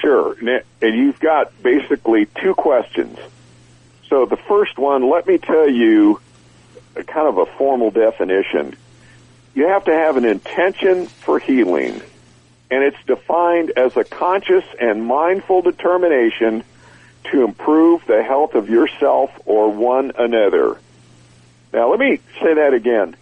[0.00, 0.36] Sure.
[0.80, 3.18] And you've got basically two questions.
[4.08, 6.20] So the first one, let me tell you
[6.94, 8.76] kind of a formal definition.
[9.54, 12.00] You have to have an intention for healing,
[12.70, 16.64] and it's defined as a conscious and mindful determination
[17.30, 20.78] to improve the health of yourself or one another.
[21.72, 23.16] Now let me say that again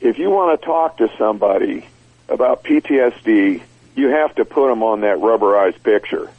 [0.00, 1.86] if you want to talk to somebody
[2.28, 3.62] about PTSD,
[3.94, 6.30] you have to put them on that rubberized picture.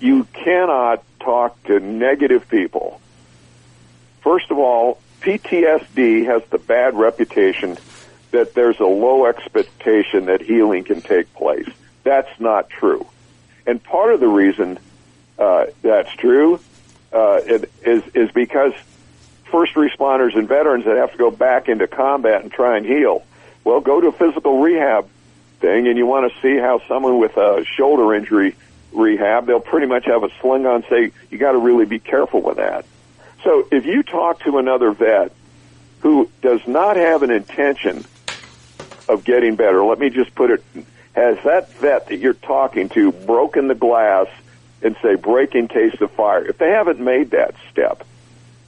[0.00, 3.00] You cannot talk to negative people.
[4.22, 7.78] First of all, PTSD has the bad reputation
[8.30, 11.68] that there's a low expectation that healing can take place.
[12.04, 13.06] That's not true.
[13.66, 14.78] And part of the reason
[15.38, 16.60] uh, that's true
[17.12, 17.40] uh,
[17.82, 18.72] is is because
[19.50, 23.24] first responders and veterans that have to go back into combat and try and heal.
[23.64, 25.08] Well, go to a physical rehab
[25.60, 28.56] thing and you want to see how someone with a shoulder injury
[28.92, 32.40] rehab, they'll pretty much have a sling on say, you got to really be careful
[32.40, 32.84] with that.
[33.44, 35.32] So if you talk to another vet
[36.00, 38.04] who does not have an intention
[39.08, 40.64] of getting better, let me just put it,
[41.14, 44.28] has that vet that you're talking to broken the glass
[44.82, 46.44] and say break in case of fire?
[46.46, 48.06] If they haven't made that step,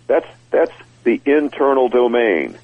[0.06, 2.56] that's that's the internal domain.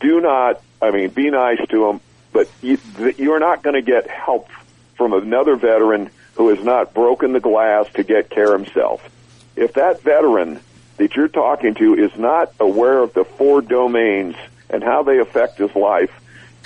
[0.00, 2.00] Do not, I mean, be nice to them,
[2.32, 2.78] but you,
[3.18, 4.48] you're not going to get help
[4.96, 9.08] from another veteran who has not broken the glass to get care himself.
[9.56, 10.60] If that veteran
[10.96, 14.36] that you're talking to is not aware of the four domains
[14.70, 16.10] and how they affect his life,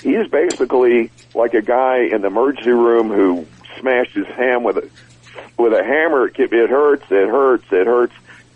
[0.01, 3.47] he's basically like a guy in the emergency room who
[3.79, 4.89] smashed his hand with a
[5.57, 6.27] with a hammer.
[6.27, 7.05] It hurts.
[7.09, 7.65] It hurts.
[7.71, 8.13] It hurts.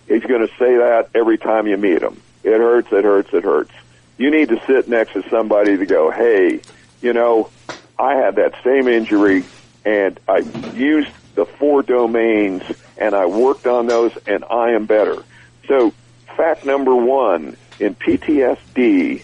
[0.08, 2.22] He's going to say that every time you meet him.
[2.44, 3.72] It hurts, it hurts, it hurts.
[4.18, 6.62] You need to sit next to somebody to go, hey,
[7.02, 7.50] you know,
[7.98, 9.46] I had that same injury
[9.86, 12.64] and I used the four domains
[12.98, 15.24] and I worked on those and I am better.
[15.68, 15.94] So
[16.36, 19.24] fact number one, in PTSD,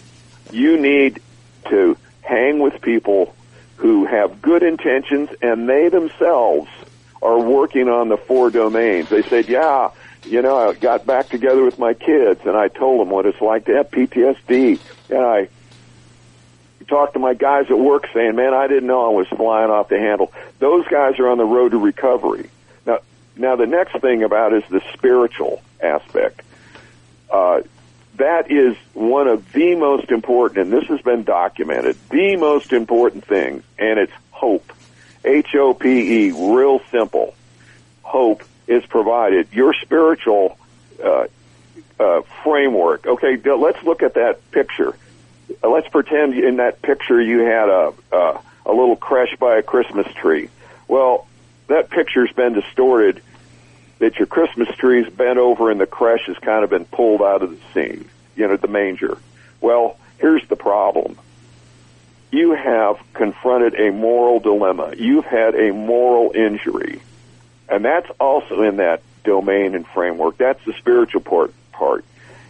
[0.51, 1.22] you need
[1.70, 3.36] to hang with people
[3.78, 6.70] who have good intentions and they themselves
[7.22, 9.10] are working on the four domains.
[9.10, 9.91] They said, yeah,
[10.30, 13.42] you know, I got back together with my kids and I told them what it's
[13.42, 14.80] like to have PTSD.
[15.10, 15.50] And I
[16.88, 19.90] talked to my guys at work saying, man, I didn't know I was flying off
[19.90, 20.32] the handle.
[20.60, 22.50] Those guys are on the road to recovery.
[22.86, 23.00] Now,
[23.36, 26.42] now the next thing about is the spiritual aspect.
[27.32, 27.62] Uh,
[28.18, 33.26] that is one of the most important, and this has been documented, the most important
[33.26, 34.74] thing, and it's hope.
[35.24, 37.34] H-O-P-E, real simple.
[38.04, 39.49] Hope is provided.
[39.51, 40.57] Your spiritual
[41.03, 41.26] uh,
[41.99, 43.05] uh, framework.
[43.05, 44.95] Okay, let's look at that picture.
[45.61, 49.63] Uh, let's pretend in that picture you had a, a a little creche by a
[49.63, 50.49] Christmas tree.
[50.88, 51.28] Well,
[51.67, 53.22] that picture's been distorted
[53.97, 57.41] that your Christmas tree's bent over and the creche has kind of been pulled out
[57.41, 59.17] of the scene, you know, the manger.
[59.59, 61.17] Well, here's the problem.
[62.32, 64.93] You have confronted a moral dilemma.
[64.97, 67.01] You've had a moral injury.
[67.70, 70.38] And that's also in that domain and framework.
[70.38, 71.53] That's the spiritual part.
[71.72, 72.03] part.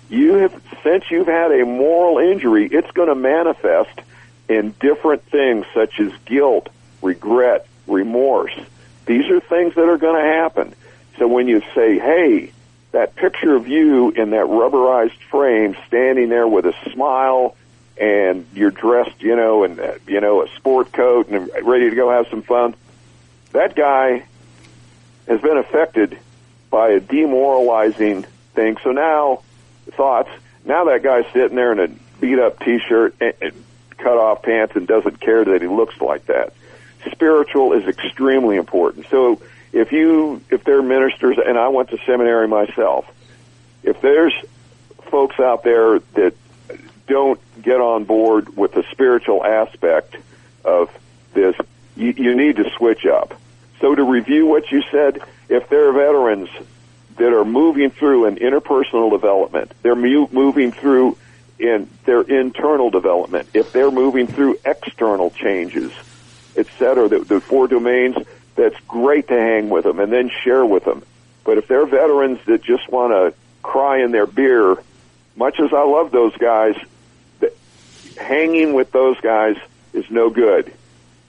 [0.10, 4.02] You have, since you've had a moral injury, it's going to manifest
[4.48, 6.70] in different things such as guilt,
[7.02, 8.58] regret, remorse.
[9.06, 10.74] These are things that are going to happen.
[11.18, 12.52] So when you say, hey,
[12.92, 17.56] that picture of you in that rubberized frame standing there with a smile
[18.00, 22.10] and you're dressed, you know, in, you know, a sport coat and ready to go
[22.10, 22.74] have some fun,
[23.52, 24.24] that guy
[25.30, 26.20] has been affected
[26.70, 28.78] by a demoralizing thing.
[28.84, 29.44] So now,
[29.92, 30.30] thoughts,
[30.66, 31.88] now that guy's sitting there in a
[32.20, 33.64] beat up t-shirt and, and
[33.98, 36.54] cut off pants and doesn't care that he looks like that.
[37.12, 39.08] Spiritual is extremely important.
[39.10, 43.06] So if you, if they're ministers, and I went to seminary myself,
[43.84, 44.34] if there's
[45.04, 46.34] folks out there that
[47.08, 50.16] don't get on board with the spiritual aspect
[50.66, 50.90] of
[51.34, 51.56] this,
[51.96, 53.40] you, you need to switch up.
[53.80, 56.50] So to review what you said, if there are veterans
[57.18, 61.18] that are moving through an interpersonal development, they're moving through
[61.60, 65.92] in their internal development, if they're moving through external changes,
[66.56, 68.16] et cetera, the, the four domains,
[68.56, 71.04] that's great to hang with them and then share with them.
[71.44, 74.78] But if they're veterans that just want to cry in their beer,
[75.36, 76.76] much as I love those guys,
[78.18, 79.58] hanging with those guys
[79.94, 80.72] is no good.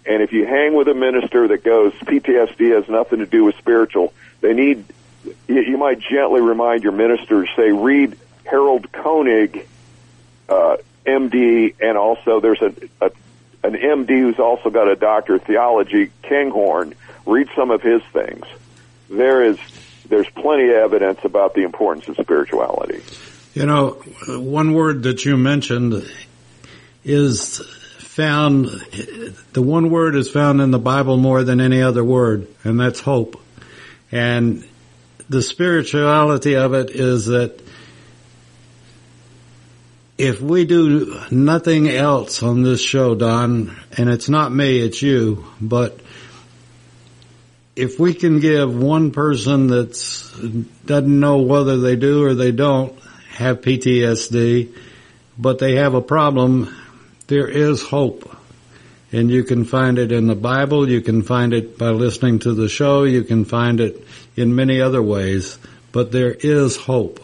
[0.06, 3.56] And if you hang with a minister that goes, PTSD has nothing to do with
[3.56, 4.84] spiritual, they need,
[5.46, 9.66] you, might gently remind your ministers, say, read Harold Koenig,
[10.48, 10.76] uh,
[11.06, 13.10] MD, and also there's a, a
[13.62, 16.94] an MD who's also got a doctor of theology, Kinghorn.
[17.26, 18.46] Read some of his things.
[19.10, 19.58] There is
[20.08, 23.02] there's plenty of evidence about the importance of spirituality.
[23.54, 23.90] You know,
[24.28, 26.10] one word that you mentioned
[27.04, 27.60] is
[28.10, 28.66] found,
[29.52, 32.98] the one word is found in the Bible more than any other word, and that's
[32.98, 33.40] hope.
[34.10, 34.66] And
[35.28, 37.62] the spirituality of it is that
[40.18, 45.46] if we do nothing else on this show, Don, and it's not me, it's you,
[45.60, 46.00] but
[47.76, 49.92] if we can give one person that
[50.84, 52.98] doesn't know whether they do or they don't
[53.34, 54.74] have PTSD,
[55.38, 56.74] but they have a problem,
[57.30, 58.36] there is hope.
[59.12, 62.52] And you can find it in the Bible, you can find it by listening to
[62.52, 64.04] the show, you can find it
[64.36, 65.58] in many other ways,
[65.90, 67.20] but there is hope.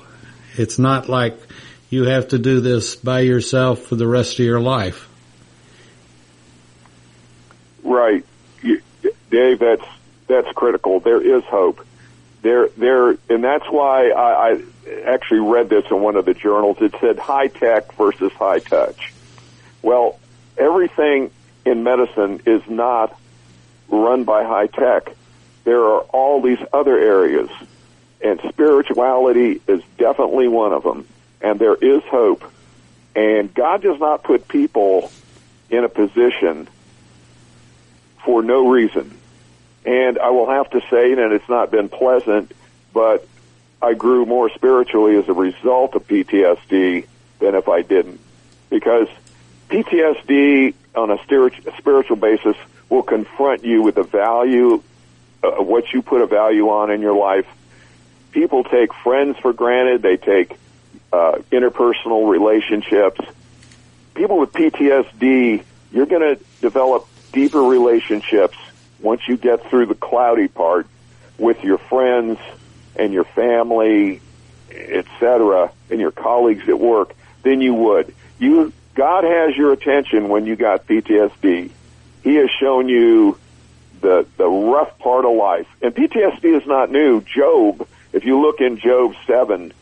[0.57, 1.39] It's not like
[1.91, 5.09] you have to do this by yourself for the rest of your life.
[7.85, 8.25] Right.
[8.63, 8.83] You,
[9.31, 9.85] Dave, that's
[10.27, 10.99] that's critical.
[11.01, 11.87] There is hope.
[12.43, 14.63] There, there, and that's why I, I
[15.05, 16.79] actually read this in one of the journals.
[16.81, 19.13] It said high tech versus high touch.
[19.83, 20.19] Well,
[20.57, 21.31] everything
[21.65, 23.19] in medicine is not
[23.89, 25.15] run by high tech.
[25.65, 27.51] There are all these other areas,
[28.21, 31.07] and spirituality is definitely one of them.
[31.41, 32.51] And there is hope.
[33.15, 35.11] And God does not put people
[35.71, 36.69] in a position
[38.25, 39.17] for no reason.
[39.85, 42.53] And I will have to say that it's not been pleasant,
[42.93, 43.27] but
[43.81, 47.07] I grew more spiritually as a result of PTSD
[47.39, 48.21] than if I didn't.
[48.69, 49.09] Because
[49.69, 52.57] PTSD on a spiritual basis
[52.89, 54.83] will confront you with the value
[55.43, 57.47] of what you put a value on in your life.
[58.33, 60.03] People take friends for granted.
[60.03, 60.57] They take
[61.13, 63.21] uh, interpersonal relationships.
[64.15, 65.63] People with PTSD,
[65.93, 68.57] you're going to develop deeper relationships
[69.01, 70.87] once you get through the cloudy part
[71.39, 72.39] with your friends
[72.95, 74.21] and your family,
[74.71, 78.15] etc., and your colleagues at work than you would.
[78.39, 81.71] You God has your attention when you got PTSD.
[82.25, 83.39] He has shown you
[84.01, 85.69] the the rough part of life.
[85.83, 87.21] And PTSD is not new.
[87.21, 89.73] Job, if you look in Job 7,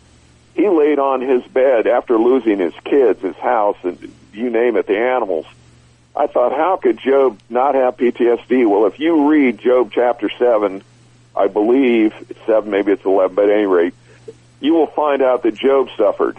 [0.54, 4.88] he laid on his bed after losing his kids, his house, and you name it,
[4.88, 5.46] the animals.
[6.16, 8.68] I thought, how could Job not have PTSD?
[8.68, 10.82] Well, if you read Job chapter 7,
[11.36, 13.94] I believe it's 7, maybe it's 11, but at any rate,
[14.60, 16.36] you will find out that Job suffered.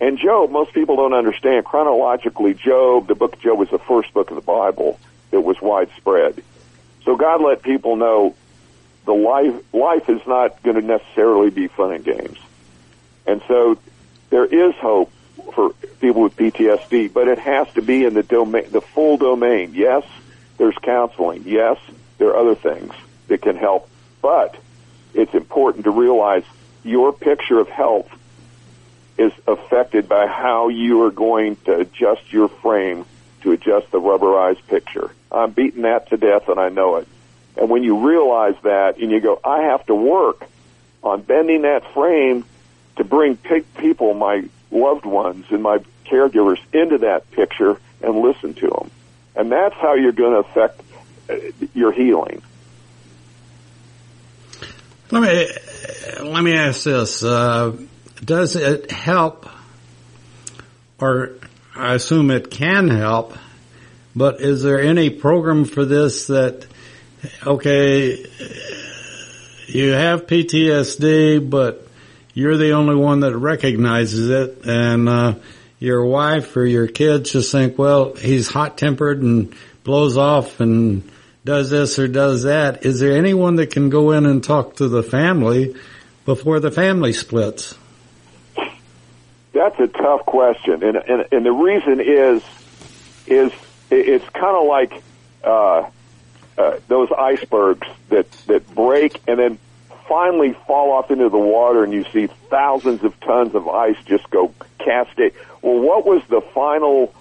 [0.00, 1.64] And Job, most people don't understand.
[1.64, 4.98] Chronologically, Job, the book of Job was the first book of the Bible
[5.30, 6.42] that was widespread.
[7.04, 8.34] So God let people know
[9.06, 12.38] the life, life is not going to necessarily be fun and games.
[13.26, 13.78] And so
[14.30, 15.10] there is hope
[15.54, 15.70] for
[16.00, 19.72] people with PTSD, but it has to be in the domain, the full domain.
[19.74, 20.04] Yes,
[20.58, 21.44] there's counseling.
[21.46, 21.78] Yes,
[22.18, 22.92] there are other things
[23.28, 23.88] that can help,
[24.20, 24.56] but
[25.14, 26.44] it's important to realize
[26.84, 28.08] your picture of health
[29.18, 33.06] is affected by how you are going to adjust your frame
[33.42, 35.10] to adjust the rubberized picture.
[35.30, 37.08] I'm beating that to death and I know it.
[37.56, 40.44] And when you realize that and you go, I have to work
[41.02, 42.44] on bending that frame
[42.96, 48.68] to bring people, my loved ones and my caregivers into that picture and listen to
[48.68, 48.90] them.
[49.34, 50.80] And that's how you're going to affect
[51.28, 51.36] uh,
[51.74, 52.42] your healing.
[55.10, 55.48] Let me
[56.30, 57.76] let me ask this: uh,
[58.24, 59.48] Does it help,
[61.00, 61.32] or
[61.74, 63.36] I assume it can help,
[64.14, 66.66] but is there any program for this that,
[67.46, 68.26] okay,
[69.66, 71.86] you have PTSD, but
[72.32, 75.34] you're the only one that recognizes it, and uh,
[75.78, 79.54] your wife or your kids just think, well, he's hot tempered and
[79.84, 81.08] blows off and
[81.44, 82.84] does this or does that.
[82.84, 85.76] Is there anyone that can go in and talk to the family
[86.24, 87.76] before the family splits?
[89.56, 92.42] That's a tough question, and and, and the reason is
[93.26, 93.52] is
[93.90, 95.02] it's kind of like
[95.44, 95.88] uh,
[96.58, 99.58] uh, those icebergs that that break and then
[100.08, 104.28] finally fall off into the water, and you see thousands of tons of ice just
[104.30, 105.32] go cascade.
[105.62, 107.12] Well, what was the final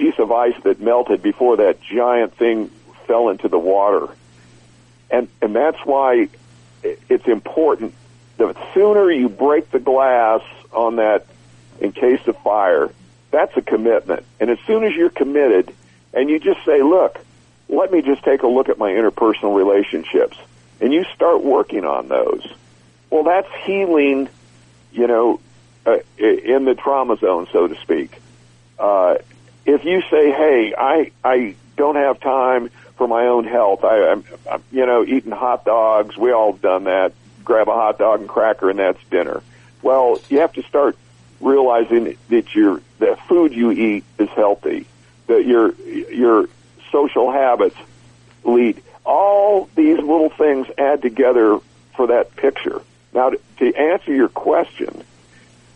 [0.00, 2.70] piece of ice that melted before that giant thing
[3.06, 4.08] fell into the water.
[5.10, 6.28] And, and that's why
[6.82, 7.92] it's important.
[8.38, 10.40] The sooner you break the glass
[10.72, 11.26] on that
[11.80, 12.90] in case of fire,
[13.30, 14.24] that's a commitment.
[14.38, 15.74] And as soon as you're committed
[16.12, 17.18] and you just say, look,
[17.68, 20.36] let me just take a look at my interpersonal relationships
[20.80, 22.46] and you start working on those.
[23.10, 24.28] Well, that's healing,
[24.92, 25.40] you know,
[25.86, 28.20] uh, in the trauma zone, so to speak.
[28.78, 29.16] Uh,
[29.66, 33.84] if you say, hey, I, I don't have time for my own health.
[33.84, 36.16] I, I'm, I'm, you know, eating hot dogs.
[36.16, 37.12] We all done that.
[37.44, 39.42] Grab a hot dog and cracker, and that's dinner.
[39.82, 40.96] Well, you have to start
[41.40, 44.86] realizing that your the food you eat is healthy.
[45.26, 46.48] That your your
[46.92, 47.76] social habits
[48.44, 48.82] lead.
[49.04, 51.58] All these little things add together
[51.96, 52.82] for that picture.
[53.12, 55.02] Now, to, answer your question,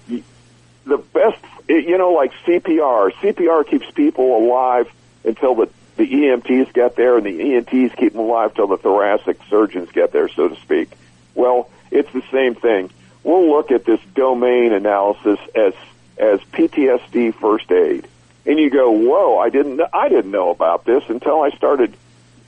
[0.06, 1.38] the best,
[1.68, 3.12] you know, like CPR.
[3.14, 4.90] CPR keeps people alive
[5.24, 9.38] until the the EMTs get there and the ENTs keep them alive till the thoracic
[9.48, 10.90] surgeons get there, so to speak.
[11.36, 12.90] Well, it's the same thing.
[13.24, 15.72] We'll look at this domain analysis as
[16.16, 18.06] as PTSD first aid,
[18.46, 19.38] and you go, "Whoa!
[19.38, 21.96] I didn't I didn't know about this until I started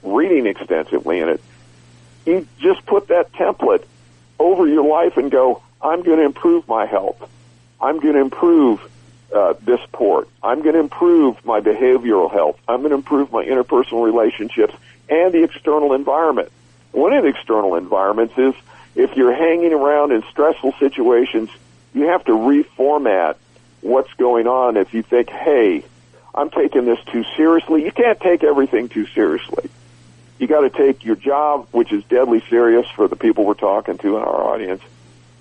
[0.02, 1.40] reading extensively in it."
[2.26, 3.84] You just put that template
[4.38, 7.26] over your life and go, "I'm going to improve my health.
[7.80, 8.80] I'm going to improve
[9.34, 10.28] uh, this port.
[10.42, 12.58] I'm going to improve my behavioral health.
[12.68, 14.74] I'm going to improve my interpersonal relationships
[15.08, 16.50] and the external environment.
[16.92, 18.54] One of the external environments is
[18.96, 21.50] if you're hanging around in stressful situations,
[21.94, 23.36] you have to reformat
[23.82, 25.84] what's going on if you think, hey,
[26.34, 27.84] I'm taking this too seriously.
[27.84, 29.70] You can't take everything too seriously.
[30.38, 33.96] You got to take your job, which is deadly serious for the people we're talking
[33.98, 34.82] to in our audience.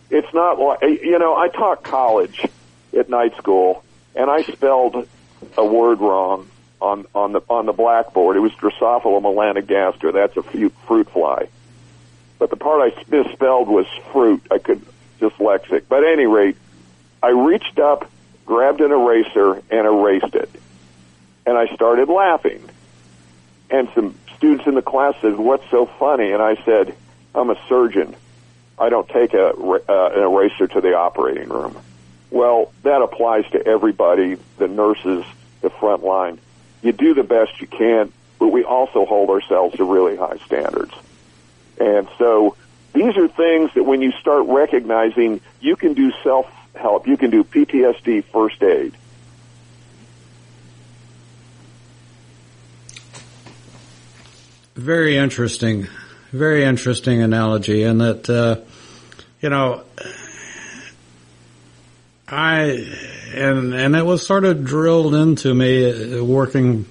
[0.09, 2.45] It's not like, eh, you know, I taught college
[2.97, 3.83] at night school,
[4.15, 5.07] and I spelled
[5.57, 6.47] a word wrong
[6.79, 8.37] on on the on the blackboard.
[8.37, 10.13] It was Drosophila melanogaster.
[10.13, 11.49] That's a fruit fly,
[12.39, 14.45] but the part I misspelled was fruit.
[14.51, 14.81] I could
[15.19, 15.83] dyslexic.
[15.87, 16.57] But at any rate,
[17.21, 18.09] I reached up,
[18.45, 20.49] grabbed an eraser, and erased it,
[21.45, 22.63] and I started laughing.
[23.69, 26.95] And some students in the class said, "What's so funny?" And I said,
[27.33, 28.15] "I'm a surgeon.
[28.77, 31.75] I don't take a, uh, an eraser to the operating room."
[32.29, 35.23] Well, that applies to everybody, the nurses,
[35.61, 36.37] the front line.
[36.81, 40.93] You do the best you can, but we also hold ourselves to really high standards.
[41.79, 42.55] And so
[42.93, 47.07] these are things that when you start recognizing, you can do self-help.
[47.07, 48.95] You can do PTSD first aid.
[54.75, 55.87] Very interesting,
[56.31, 58.57] very interesting analogy, and that uh,
[59.41, 59.83] you know
[62.27, 62.85] I
[63.33, 66.85] and and it was sort of drilled into me uh, working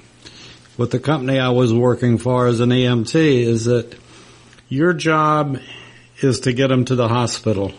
[0.77, 3.97] with the company I was working for as an EMT is that
[4.69, 5.59] your job
[6.21, 7.73] is to get them to the hospital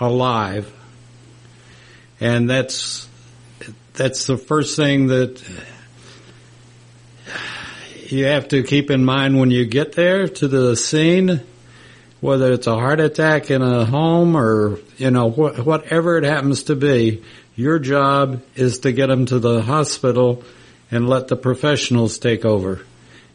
[0.00, 0.72] alive,
[2.20, 3.08] and that's
[3.94, 5.42] that's the first thing that
[8.08, 11.40] you have to keep in mind when you get there to the scene
[12.20, 16.64] whether it's a heart attack in a home or, you know, wh- whatever it happens
[16.64, 17.22] to be,
[17.54, 20.42] your job is to get them to the hospital
[20.90, 22.80] and let the professionals take over.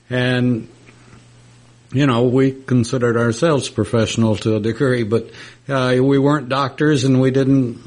[0.09, 0.67] And,
[1.93, 5.29] you know, we considered ourselves professional to a degree, but
[5.67, 7.79] uh, we weren't doctors and we didn't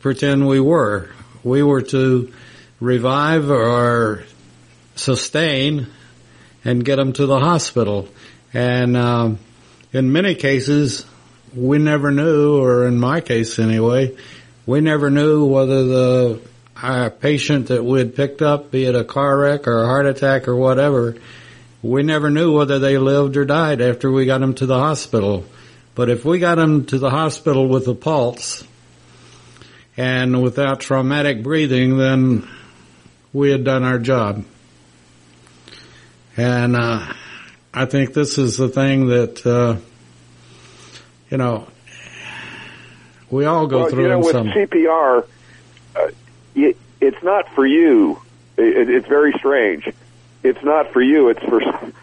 [0.00, 1.10] pretend we were.
[1.44, 2.32] We were to
[2.80, 4.24] revive or
[4.94, 5.88] sustain
[6.64, 8.08] and get them to the hospital.
[8.54, 9.38] And um,
[9.92, 11.04] in many cases,
[11.54, 14.16] we never knew, or in my case anyway,
[14.64, 16.40] we never knew whether the
[16.76, 20.06] uh, patient that we had picked up, be it a car wreck or a heart
[20.06, 21.16] attack or whatever,
[21.82, 25.44] we never knew whether they lived or died after we got them to the hospital.
[25.94, 28.64] But if we got them to the hospital with a pulse
[29.96, 32.48] and without traumatic breathing, then
[33.32, 34.44] we had done our job.
[36.36, 37.12] And uh,
[37.74, 39.76] I think this is the thing that uh,
[41.30, 41.66] you know
[43.30, 44.48] we all go well, through you know, with some.
[44.48, 45.26] CPR,
[45.96, 46.08] uh,
[46.54, 48.20] it, it's not for you.
[48.56, 49.92] It, it's very strange.
[50.42, 51.28] It's not for you.
[51.28, 51.60] It's for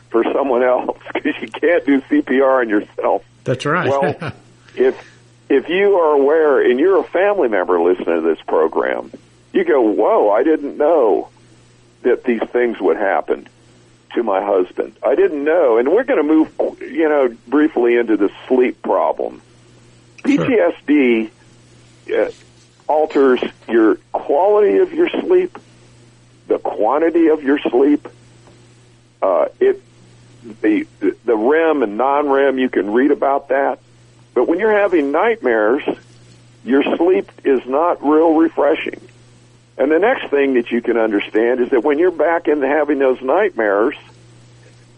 [0.09, 3.23] for someone else because you can't do CPR on yourself.
[3.43, 3.89] That's right.
[3.89, 4.33] Well,
[4.75, 4.95] if
[5.49, 9.11] if you are aware and you're a family member listening to this program,
[9.53, 10.29] you go, "Whoa!
[10.29, 11.29] I didn't know
[12.03, 13.47] that these things would happen."
[14.15, 14.95] to my husband.
[15.03, 19.41] I didn't know, and we're going to move, you know, briefly into the sleep problem.
[20.23, 21.29] PTSD
[22.11, 22.31] uh,
[22.87, 25.57] alters your quality of your sleep,
[26.47, 28.07] the quantity of your sleep.
[29.21, 29.81] Uh, it
[30.61, 30.87] the
[31.25, 33.79] the REM and non-REM you can read about that,
[34.33, 35.83] but when you're having nightmares,
[36.63, 39.01] your sleep is not real refreshing.
[39.77, 42.99] And the next thing that you can understand is that when you're back into having
[42.99, 43.95] those nightmares,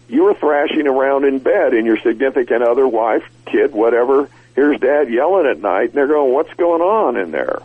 [0.09, 5.45] you're thrashing around in bed and your significant other, wife, kid, whatever, here's dad yelling
[5.45, 7.61] at night and they're going, what's going on in there?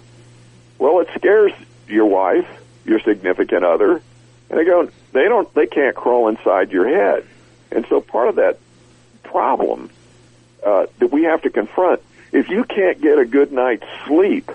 [0.79, 1.53] Well, it scares
[1.89, 2.47] your wife,
[2.85, 4.03] your significant other,
[4.51, 7.25] and they go, they don't, they can't crawl inside your head.
[7.73, 8.59] And so part of that
[9.23, 9.91] problem
[10.65, 12.01] uh, that we have to confront,
[12.33, 14.51] if you can't get a good night's sleep,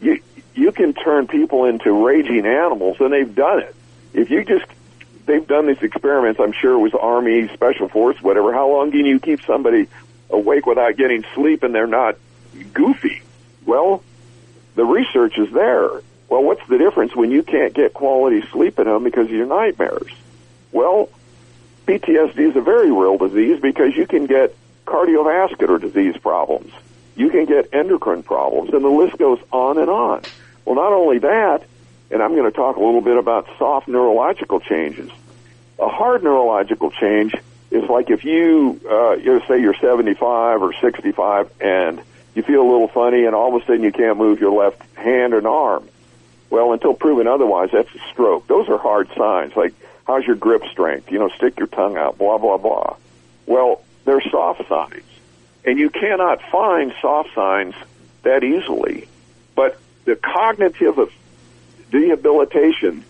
[0.00, 0.20] you
[0.54, 3.74] you can turn people into raging animals, and they've done it.
[4.12, 4.66] If you just
[5.26, 8.52] they've done these experiments, I'm sure it was Army, Special Force, whatever.
[8.52, 9.88] How long can you keep somebody
[10.28, 12.16] awake without getting sleep and they're not
[12.72, 13.22] goofy?
[13.64, 14.02] Well,
[14.74, 16.02] the research is there.
[16.30, 19.46] Well, what's the difference when you can't get quality sleep in them because of your
[19.46, 20.12] nightmares?
[20.70, 21.08] Well,
[21.88, 24.56] PTSD is a very real disease because you can get
[24.86, 26.72] cardiovascular disease problems.
[27.16, 30.22] You can get endocrine problems, and the list goes on and on.
[30.64, 31.64] Well, not only that,
[32.12, 35.10] and I'm going to talk a little bit about soft neurological changes.
[35.80, 37.34] A hard neurological change
[37.72, 42.00] is like if you, uh, you know, say you're 75 or 65 and
[42.36, 44.80] you feel a little funny and all of a sudden you can't move your left
[44.96, 45.88] hand and arm.
[46.50, 48.46] Well, until proven otherwise, that's a stroke.
[48.48, 49.54] Those are hard signs.
[49.56, 49.72] Like,
[50.06, 51.10] how's your grip strength?
[51.10, 52.96] You know, stick your tongue out, blah, blah, blah.
[53.46, 55.04] Well, they're soft signs.
[55.64, 57.74] And you cannot find soft signs
[58.22, 59.08] that easily.
[59.54, 61.12] But the cognitive
[61.92, 63.04] rehabilitation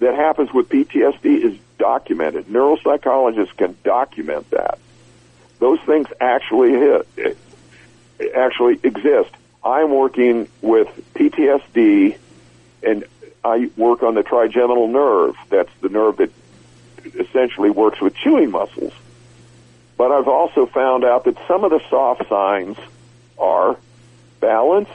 [0.00, 2.46] that happens with PTSD is documented.
[2.46, 4.78] Neuropsychologists can document that.
[5.60, 7.38] Those things actually hit,
[8.34, 9.30] actually exist.
[9.62, 12.18] I'm working with PTSD
[12.84, 13.04] and
[13.44, 15.36] I work on the trigeminal nerve.
[15.50, 16.30] That's the nerve that
[17.18, 18.92] essentially works with chewing muscles.
[19.96, 22.76] But I've also found out that some of the soft signs
[23.38, 23.76] are
[24.40, 24.88] balance,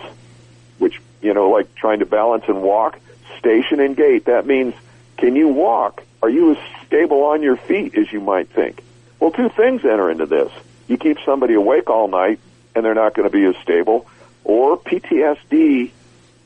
[0.78, 3.00] which, you know, like trying to balance and walk,
[3.38, 4.26] station and gait.
[4.26, 4.74] That means,
[5.18, 6.04] can you walk?
[6.22, 8.84] Are you as stable on your feet as you might think?
[9.20, 10.52] Well, two things enter into this.
[10.88, 12.40] You keep somebody awake all night
[12.76, 14.08] and they're not going to be as stable,
[14.44, 15.92] or PTSD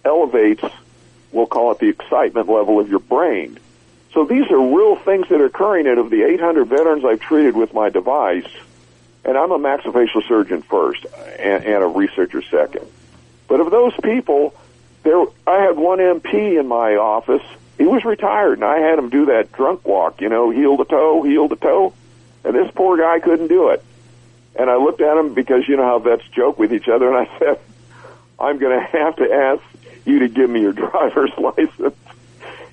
[0.04, 0.64] elevates,
[1.34, 3.60] we'll call it the excitement level of your brain.
[4.14, 7.56] So these are real things that are occurring, and of the 800 veterans I've treated
[7.56, 8.48] with my device,
[9.26, 11.06] and I'm a maxillofacial surgeon first
[11.40, 12.86] and, and a researcher second.
[13.48, 14.54] But of those people,
[15.02, 17.42] there I had one MP in my office.
[17.78, 20.86] He was retired, and I had him do that drunk walk, you know, heel to
[20.86, 21.94] toe, heel to toe,
[22.44, 23.84] and this poor guy couldn't do it.
[24.56, 27.28] And I looked at him because you know how vets joke with each other, and
[27.28, 27.60] I said,
[28.40, 29.64] "I'm going to have to ask
[30.06, 31.96] you to give me your driver's license."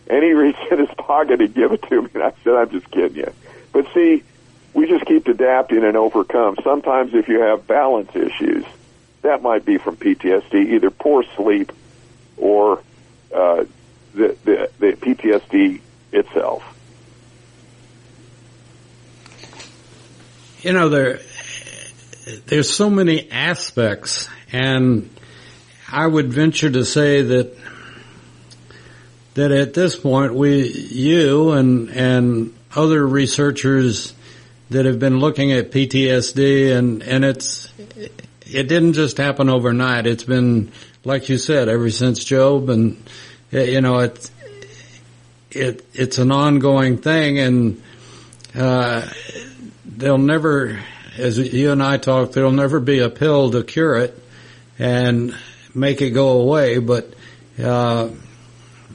[0.08, 2.70] And he reached in his pocket to give it to me, and I said, "I'm
[2.70, 3.32] just kidding you."
[3.72, 4.24] But see,
[4.74, 6.56] we just keep adapting and overcome.
[6.62, 8.64] Sometimes, if you have balance issues,
[9.22, 11.72] that might be from PTSD, either poor sleep
[12.36, 12.82] or
[13.34, 13.64] uh,
[14.14, 15.80] the, the, the PTSD
[16.12, 16.64] itself.
[20.62, 21.20] You know, there
[22.46, 25.08] there's so many aspects, and
[25.92, 27.56] I would venture to say that
[29.34, 34.14] that at this point we, you and and other researchers
[34.70, 37.72] that have been looking at PTSD and, and it's,
[38.46, 40.06] it didn't just happen overnight.
[40.06, 40.70] It's been,
[41.04, 43.02] like you said, ever since Job and,
[43.50, 44.30] you know, it's,
[45.50, 47.82] it, it's an ongoing thing and,
[48.54, 49.08] uh,
[49.84, 50.78] they'll never,
[51.18, 54.16] as you and I talked, there'll never be a pill to cure it
[54.78, 55.36] and
[55.74, 57.12] make it go away, but,
[57.62, 58.08] uh,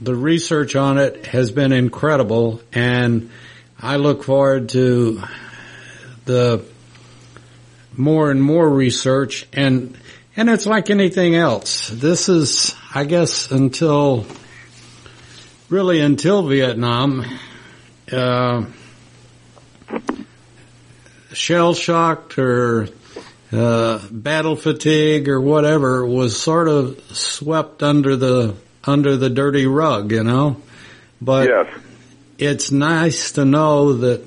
[0.02, 3.30] the research on it has been incredible and
[3.80, 5.22] I look forward to
[6.26, 6.66] the
[7.96, 9.98] more and more research and
[10.38, 11.88] and it's like anything else.
[11.88, 14.26] This is, I guess, until
[15.70, 17.26] really until Vietnam,
[18.12, 18.66] uh,
[21.32, 22.90] shell shocked or
[23.56, 30.12] uh, battle fatigue or whatever was sort of swept under the under the dirty rug,
[30.12, 30.58] you know.
[31.22, 31.68] But Yes.
[32.38, 34.22] it's nice to know that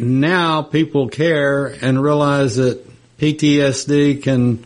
[0.00, 2.84] now people care and realize that
[3.18, 4.64] PTSD can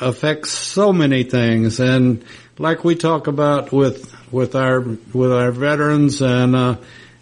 [0.00, 2.24] affect so many things and
[2.58, 6.76] like we talk about with with our with our veterans and uh,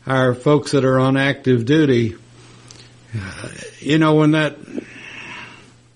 [0.07, 2.16] our folks that are on active duty
[3.14, 3.48] uh,
[3.80, 4.57] you know when that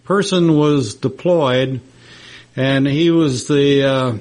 [0.06, 1.80] person was deployed
[2.54, 4.18] and he was the uh,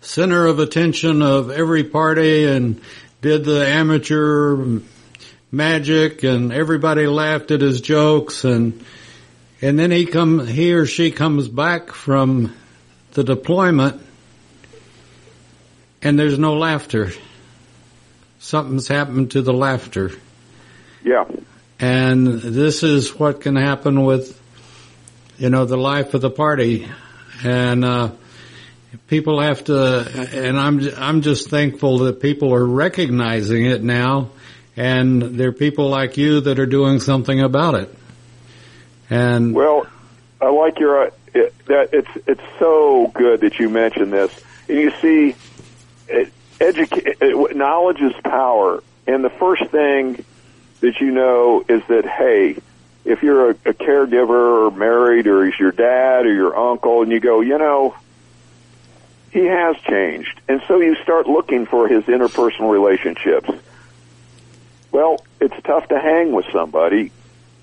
[0.00, 2.80] center of attention of every party and
[3.20, 4.80] did the amateur
[5.50, 8.84] magic and everybody laughed at his jokes and
[9.60, 12.54] and then he come he or she comes back from
[13.14, 14.00] the deployment
[16.00, 17.10] and there's no laughter
[18.38, 20.12] something's happened to the laughter
[21.02, 21.24] Yeah.
[21.80, 24.38] And this is what can happen with
[25.38, 26.86] you know the life of the party.
[27.42, 28.10] And uh
[29.06, 34.30] people have to and i'm i'm just thankful that people are recognizing it now.
[34.76, 37.94] And there are people like you that are doing something about it.
[39.08, 39.86] And Well,
[40.40, 44.32] I like your uh, it, that it's it's so good that you mentioned this.
[44.68, 45.34] And you see,
[46.08, 50.24] it, educa- knowledge is power, and the first thing
[50.80, 52.56] that you know is that hey,
[53.04, 57.10] if you're a, a caregiver or married or he's your dad or your uncle, and
[57.10, 57.94] you go, you know,
[59.30, 63.50] he has changed, and so you start looking for his interpersonal relationships.
[64.92, 67.12] Well, it's tough to hang with somebody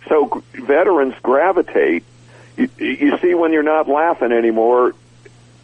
[0.08, 2.04] so veterans gravitate.
[2.56, 4.94] You, you see, when you're not laughing anymore,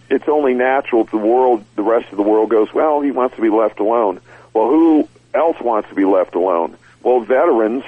[0.09, 1.05] it's only natural.
[1.05, 4.19] The world, the rest of the world goes, well, he wants to be left alone.
[4.53, 6.77] Well, who else wants to be left alone?
[7.03, 7.83] Well, veterans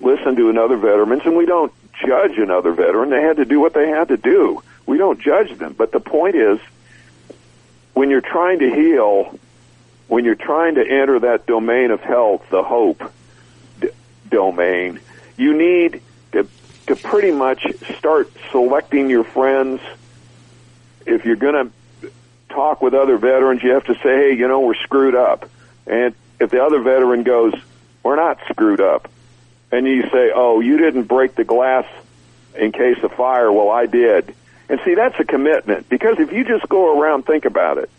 [0.00, 1.72] listen to another veterans, and we don't
[2.06, 3.10] judge another veteran.
[3.10, 4.62] They had to do what they had to do.
[4.86, 5.74] We don't judge them.
[5.76, 6.58] But the point is,
[7.92, 9.38] when you're trying to heal,
[10.08, 13.12] when you're trying to enter that domain of health, the hope
[13.80, 13.90] d-
[14.28, 15.00] domain,
[15.36, 16.00] you need
[16.32, 16.46] to,
[16.86, 17.66] to pretty much
[17.98, 19.80] start selecting your friends.
[21.06, 21.70] If you're going
[22.00, 22.10] to
[22.48, 25.48] talk with other veterans, you have to say, hey, you know, we're screwed up.
[25.86, 27.54] And if the other veteran goes,
[28.02, 29.10] we're not screwed up,
[29.70, 31.86] and you say, oh, you didn't break the glass
[32.54, 34.34] in case of fire, well, I did.
[34.68, 37.90] And see, that's a commitment because if you just go around, think about it,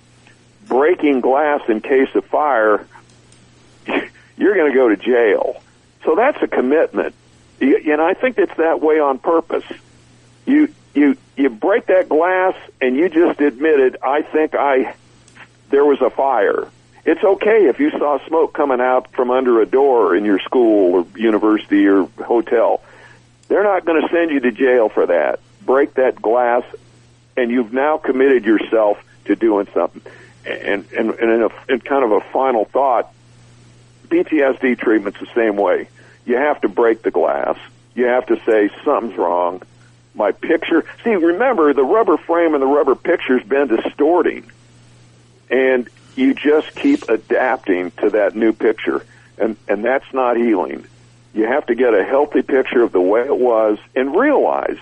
[0.68, 2.86] breaking glass in case of fire,
[4.38, 5.62] you're going to go to jail.
[6.06, 7.14] So that's a commitment.
[7.60, 9.66] And I think it's that way on purpose.
[10.46, 14.96] You you you break that glass and you just admitted I think I
[15.70, 16.68] there was a fire.
[17.04, 20.94] It's okay if you saw smoke coming out from under a door in your school
[20.94, 22.82] or university or hotel.
[23.48, 25.40] They're not going to send you to jail for that.
[25.66, 26.64] Break that glass
[27.38, 30.02] and you've now committed yourself to doing something.
[30.46, 33.14] And and and in, a, in kind of a final thought,
[34.08, 35.88] PTSD treatment's the same way.
[36.26, 37.58] You have to break the glass.
[37.94, 39.62] You have to say something's wrong.
[40.16, 40.86] My picture.
[41.04, 44.50] See, remember the rubber frame and the rubber picture's been distorting,
[45.50, 45.88] and
[46.22, 49.04] you just keep adapting to that new picture,
[49.38, 50.86] and and that's not healing.
[51.34, 54.78] You have to get a healthy picture of the way it was and realize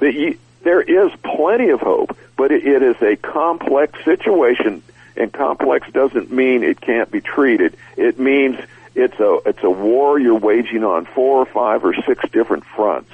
[0.00, 4.82] that you, there is plenty of hope, but it, it is a complex situation,
[5.16, 7.76] and complex doesn't mean it can't be treated.
[7.96, 8.58] It means
[8.94, 13.12] it's a it's a war you're waging on four or five or six different fronts.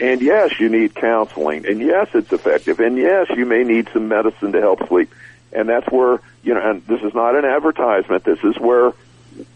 [0.00, 4.08] And yes, you need counseling, and yes, it's effective, and yes, you may need some
[4.08, 5.12] medicine to help sleep.
[5.52, 8.24] And that's where you know, and this is not an advertisement.
[8.24, 8.94] This is where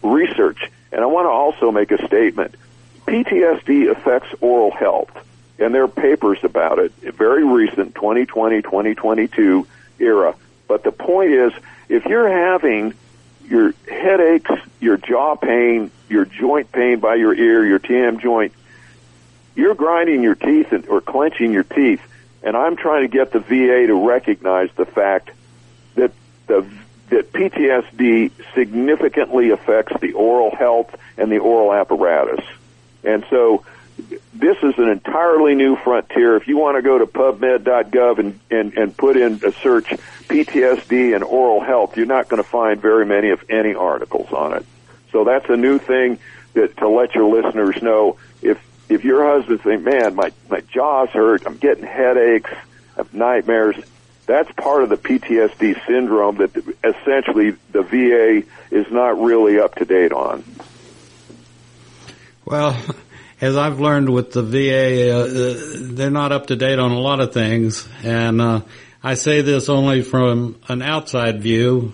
[0.03, 0.69] research.
[0.91, 2.53] And I want to also make a statement.
[3.07, 5.09] PTSD affects oral health,
[5.57, 9.67] and there are papers about it, very recent, 2020, 2022
[9.97, 10.35] era.
[10.67, 11.51] But the point is,
[11.89, 12.93] if you're having
[13.49, 18.53] your headaches, your jaw pain, your joint pain by your ear, your TM joint,
[19.55, 22.01] you're grinding your teeth and, or clenching your teeth.
[22.43, 25.31] And I'm trying to get the VA to recognize the fact
[25.95, 26.11] that
[26.47, 26.65] the
[27.13, 32.43] that PTSD significantly affects the oral health and the oral apparatus.
[33.03, 33.63] And so
[34.33, 36.35] this is an entirely new frontier.
[36.35, 39.89] If you want to go to pubmed.gov and, and, and put in a search
[40.27, 44.55] PTSD and oral health, you're not going to find very many, if any, articles on
[44.55, 44.65] it.
[45.11, 46.17] So that's a new thing
[46.53, 48.17] that to let your listeners know.
[48.41, 48.59] If
[48.89, 53.75] if your husband think, man, my my jaws hurt, I'm getting headaches, I have nightmares,
[54.25, 59.85] that's part of the PTSD syndrome that essentially the VA is not really up to
[59.85, 60.43] date on.
[62.45, 62.77] Well,
[63.41, 67.19] as I've learned with the VA, uh, they're not up to date on a lot
[67.19, 68.61] of things, and uh,
[69.03, 71.93] I say this only from an outside view.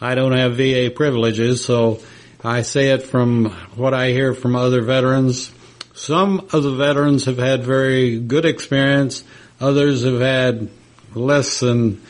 [0.00, 2.00] I don't have VA privileges, so
[2.42, 5.50] I say it from what I hear from other veterans.
[5.94, 9.24] Some of the veterans have had very good experience.
[9.60, 10.68] Others have had
[11.16, 12.00] less than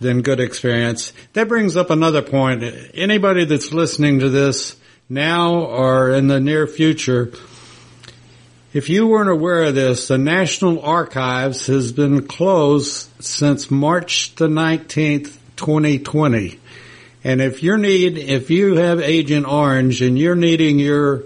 [0.00, 1.12] than good experience.
[1.34, 2.64] That brings up another point.
[2.94, 4.76] Anybody that's listening to this
[5.08, 7.32] now or in the near future,
[8.72, 14.48] if you weren't aware of this, the National Archives has been closed since March the
[14.48, 16.58] 19th, 2020.
[17.22, 21.24] And if you need, if you have Agent Orange and you're needing your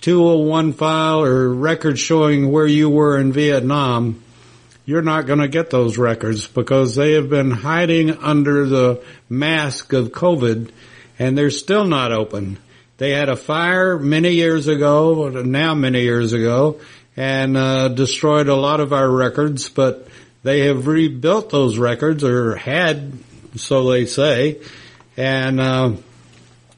[0.00, 4.22] 201 file or record showing where you were in Vietnam,
[4.84, 9.92] you're not going to get those records because they have been hiding under the mask
[9.92, 10.70] of COVID
[11.18, 12.58] and they're still not open.
[12.96, 16.80] They had a fire many years ago, now many years ago,
[17.16, 20.08] and uh, destroyed a lot of our records, but
[20.42, 23.12] they have rebuilt those records or had,
[23.56, 24.60] so they say,
[25.16, 25.92] and uh,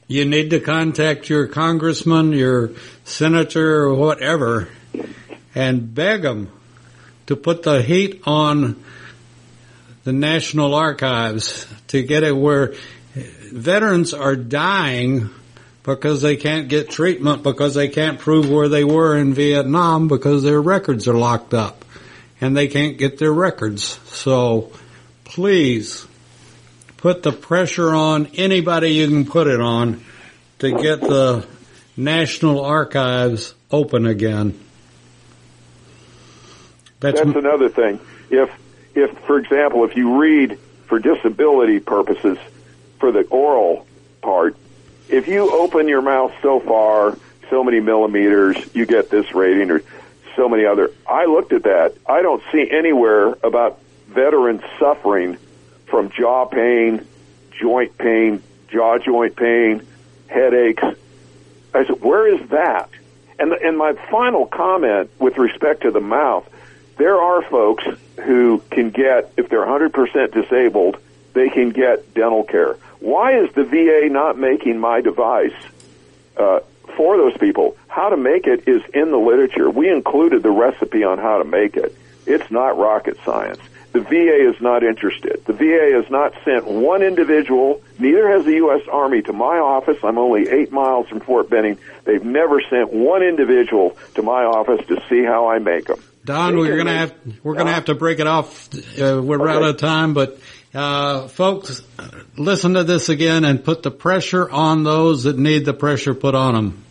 [0.07, 2.71] you need to contact your congressman, your
[3.05, 4.67] senator, or whatever,
[5.55, 6.51] and beg them
[7.27, 8.83] to put the heat on
[10.03, 12.73] the National Archives to get it where
[13.15, 15.29] veterans are dying
[15.83, 20.43] because they can't get treatment because they can't prove where they were in Vietnam because
[20.43, 21.85] their records are locked up
[22.41, 23.99] and they can't get their records.
[24.05, 24.71] So
[25.23, 26.07] please
[26.97, 30.03] put the pressure on anybody you can put it on
[30.59, 31.45] to get the
[31.97, 34.59] National Archives open again.
[37.03, 37.99] That's, That's another thing.
[38.29, 38.49] If,
[38.95, 42.37] if, for example, if you read for disability purposes
[42.97, 43.85] for the oral
[44.21, 44.55] part,
[45.09, 47.17] if you open your mouth so far,
[47.49, 49.81] so many millimeters, you get this rating or
[50.37, 50.91] so many other.
[51.05, 51.93] I looked at that.
[52.07, 55.37] I don't see anywhere about veterans suffering
[55.87, 57.05] from jaw pain,
[57.59, 59.85] joint pain, jaw joint pain,
[60.27, 60.83] headaches.
[61.73, 62.89] I said, where is that?
[63.37, 66.47] And, the, and my final comment with respect to the mouth,
[66.97, 67.83] there are folks
[68.23, 70.97] who can get, if they're 100% disabled,
[71.33, 72.77] they can get dental care.
[72.99, 75.55] Why is the VA not making my device
[76.37, 76.59] uh,
[76.95, 77.75] for those people?
[77.87, 79.69] How to make it is in the literature.
[79.69, 81.95] We included the recipe on how to make it.
[82.25, 83.59] It's not rocket science.
[83.91, 85.45] The VA is not interested.
[85.45, 88.81] The VA has not sent one individual, neither has the U.S.
[88.91, 89.97] Army, to my office.
[90.03, 91.77] I'm only eight miles from Fort Benning.
[92.03, 96.01] They've never sent one individual to my office to see how I make them.
[96.25, 97.13] Don, we're gonna have
[97.43, 98.73] we're gonna have to break it off.
[98.73, 99.51] Uh, we're okay.
[99.51, 100.39] out of time, but
[100.73, 101.81] uh, folks,
[102.37, 106.33] listen to this again and put the pressure on those that need the pressure put
[106.33, 106.83] on them.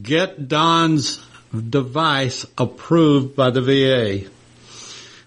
[0.00, 1.20] Get Don's
[1.52, 4.30] device approved by the VA.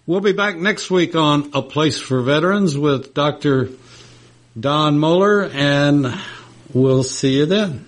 [0.05, 3.69] We'll be back next week on A Place for Veterans with Dr.
[4.59, 6.19] Don Moeller and
[6.73, 7.87] we'll see you then.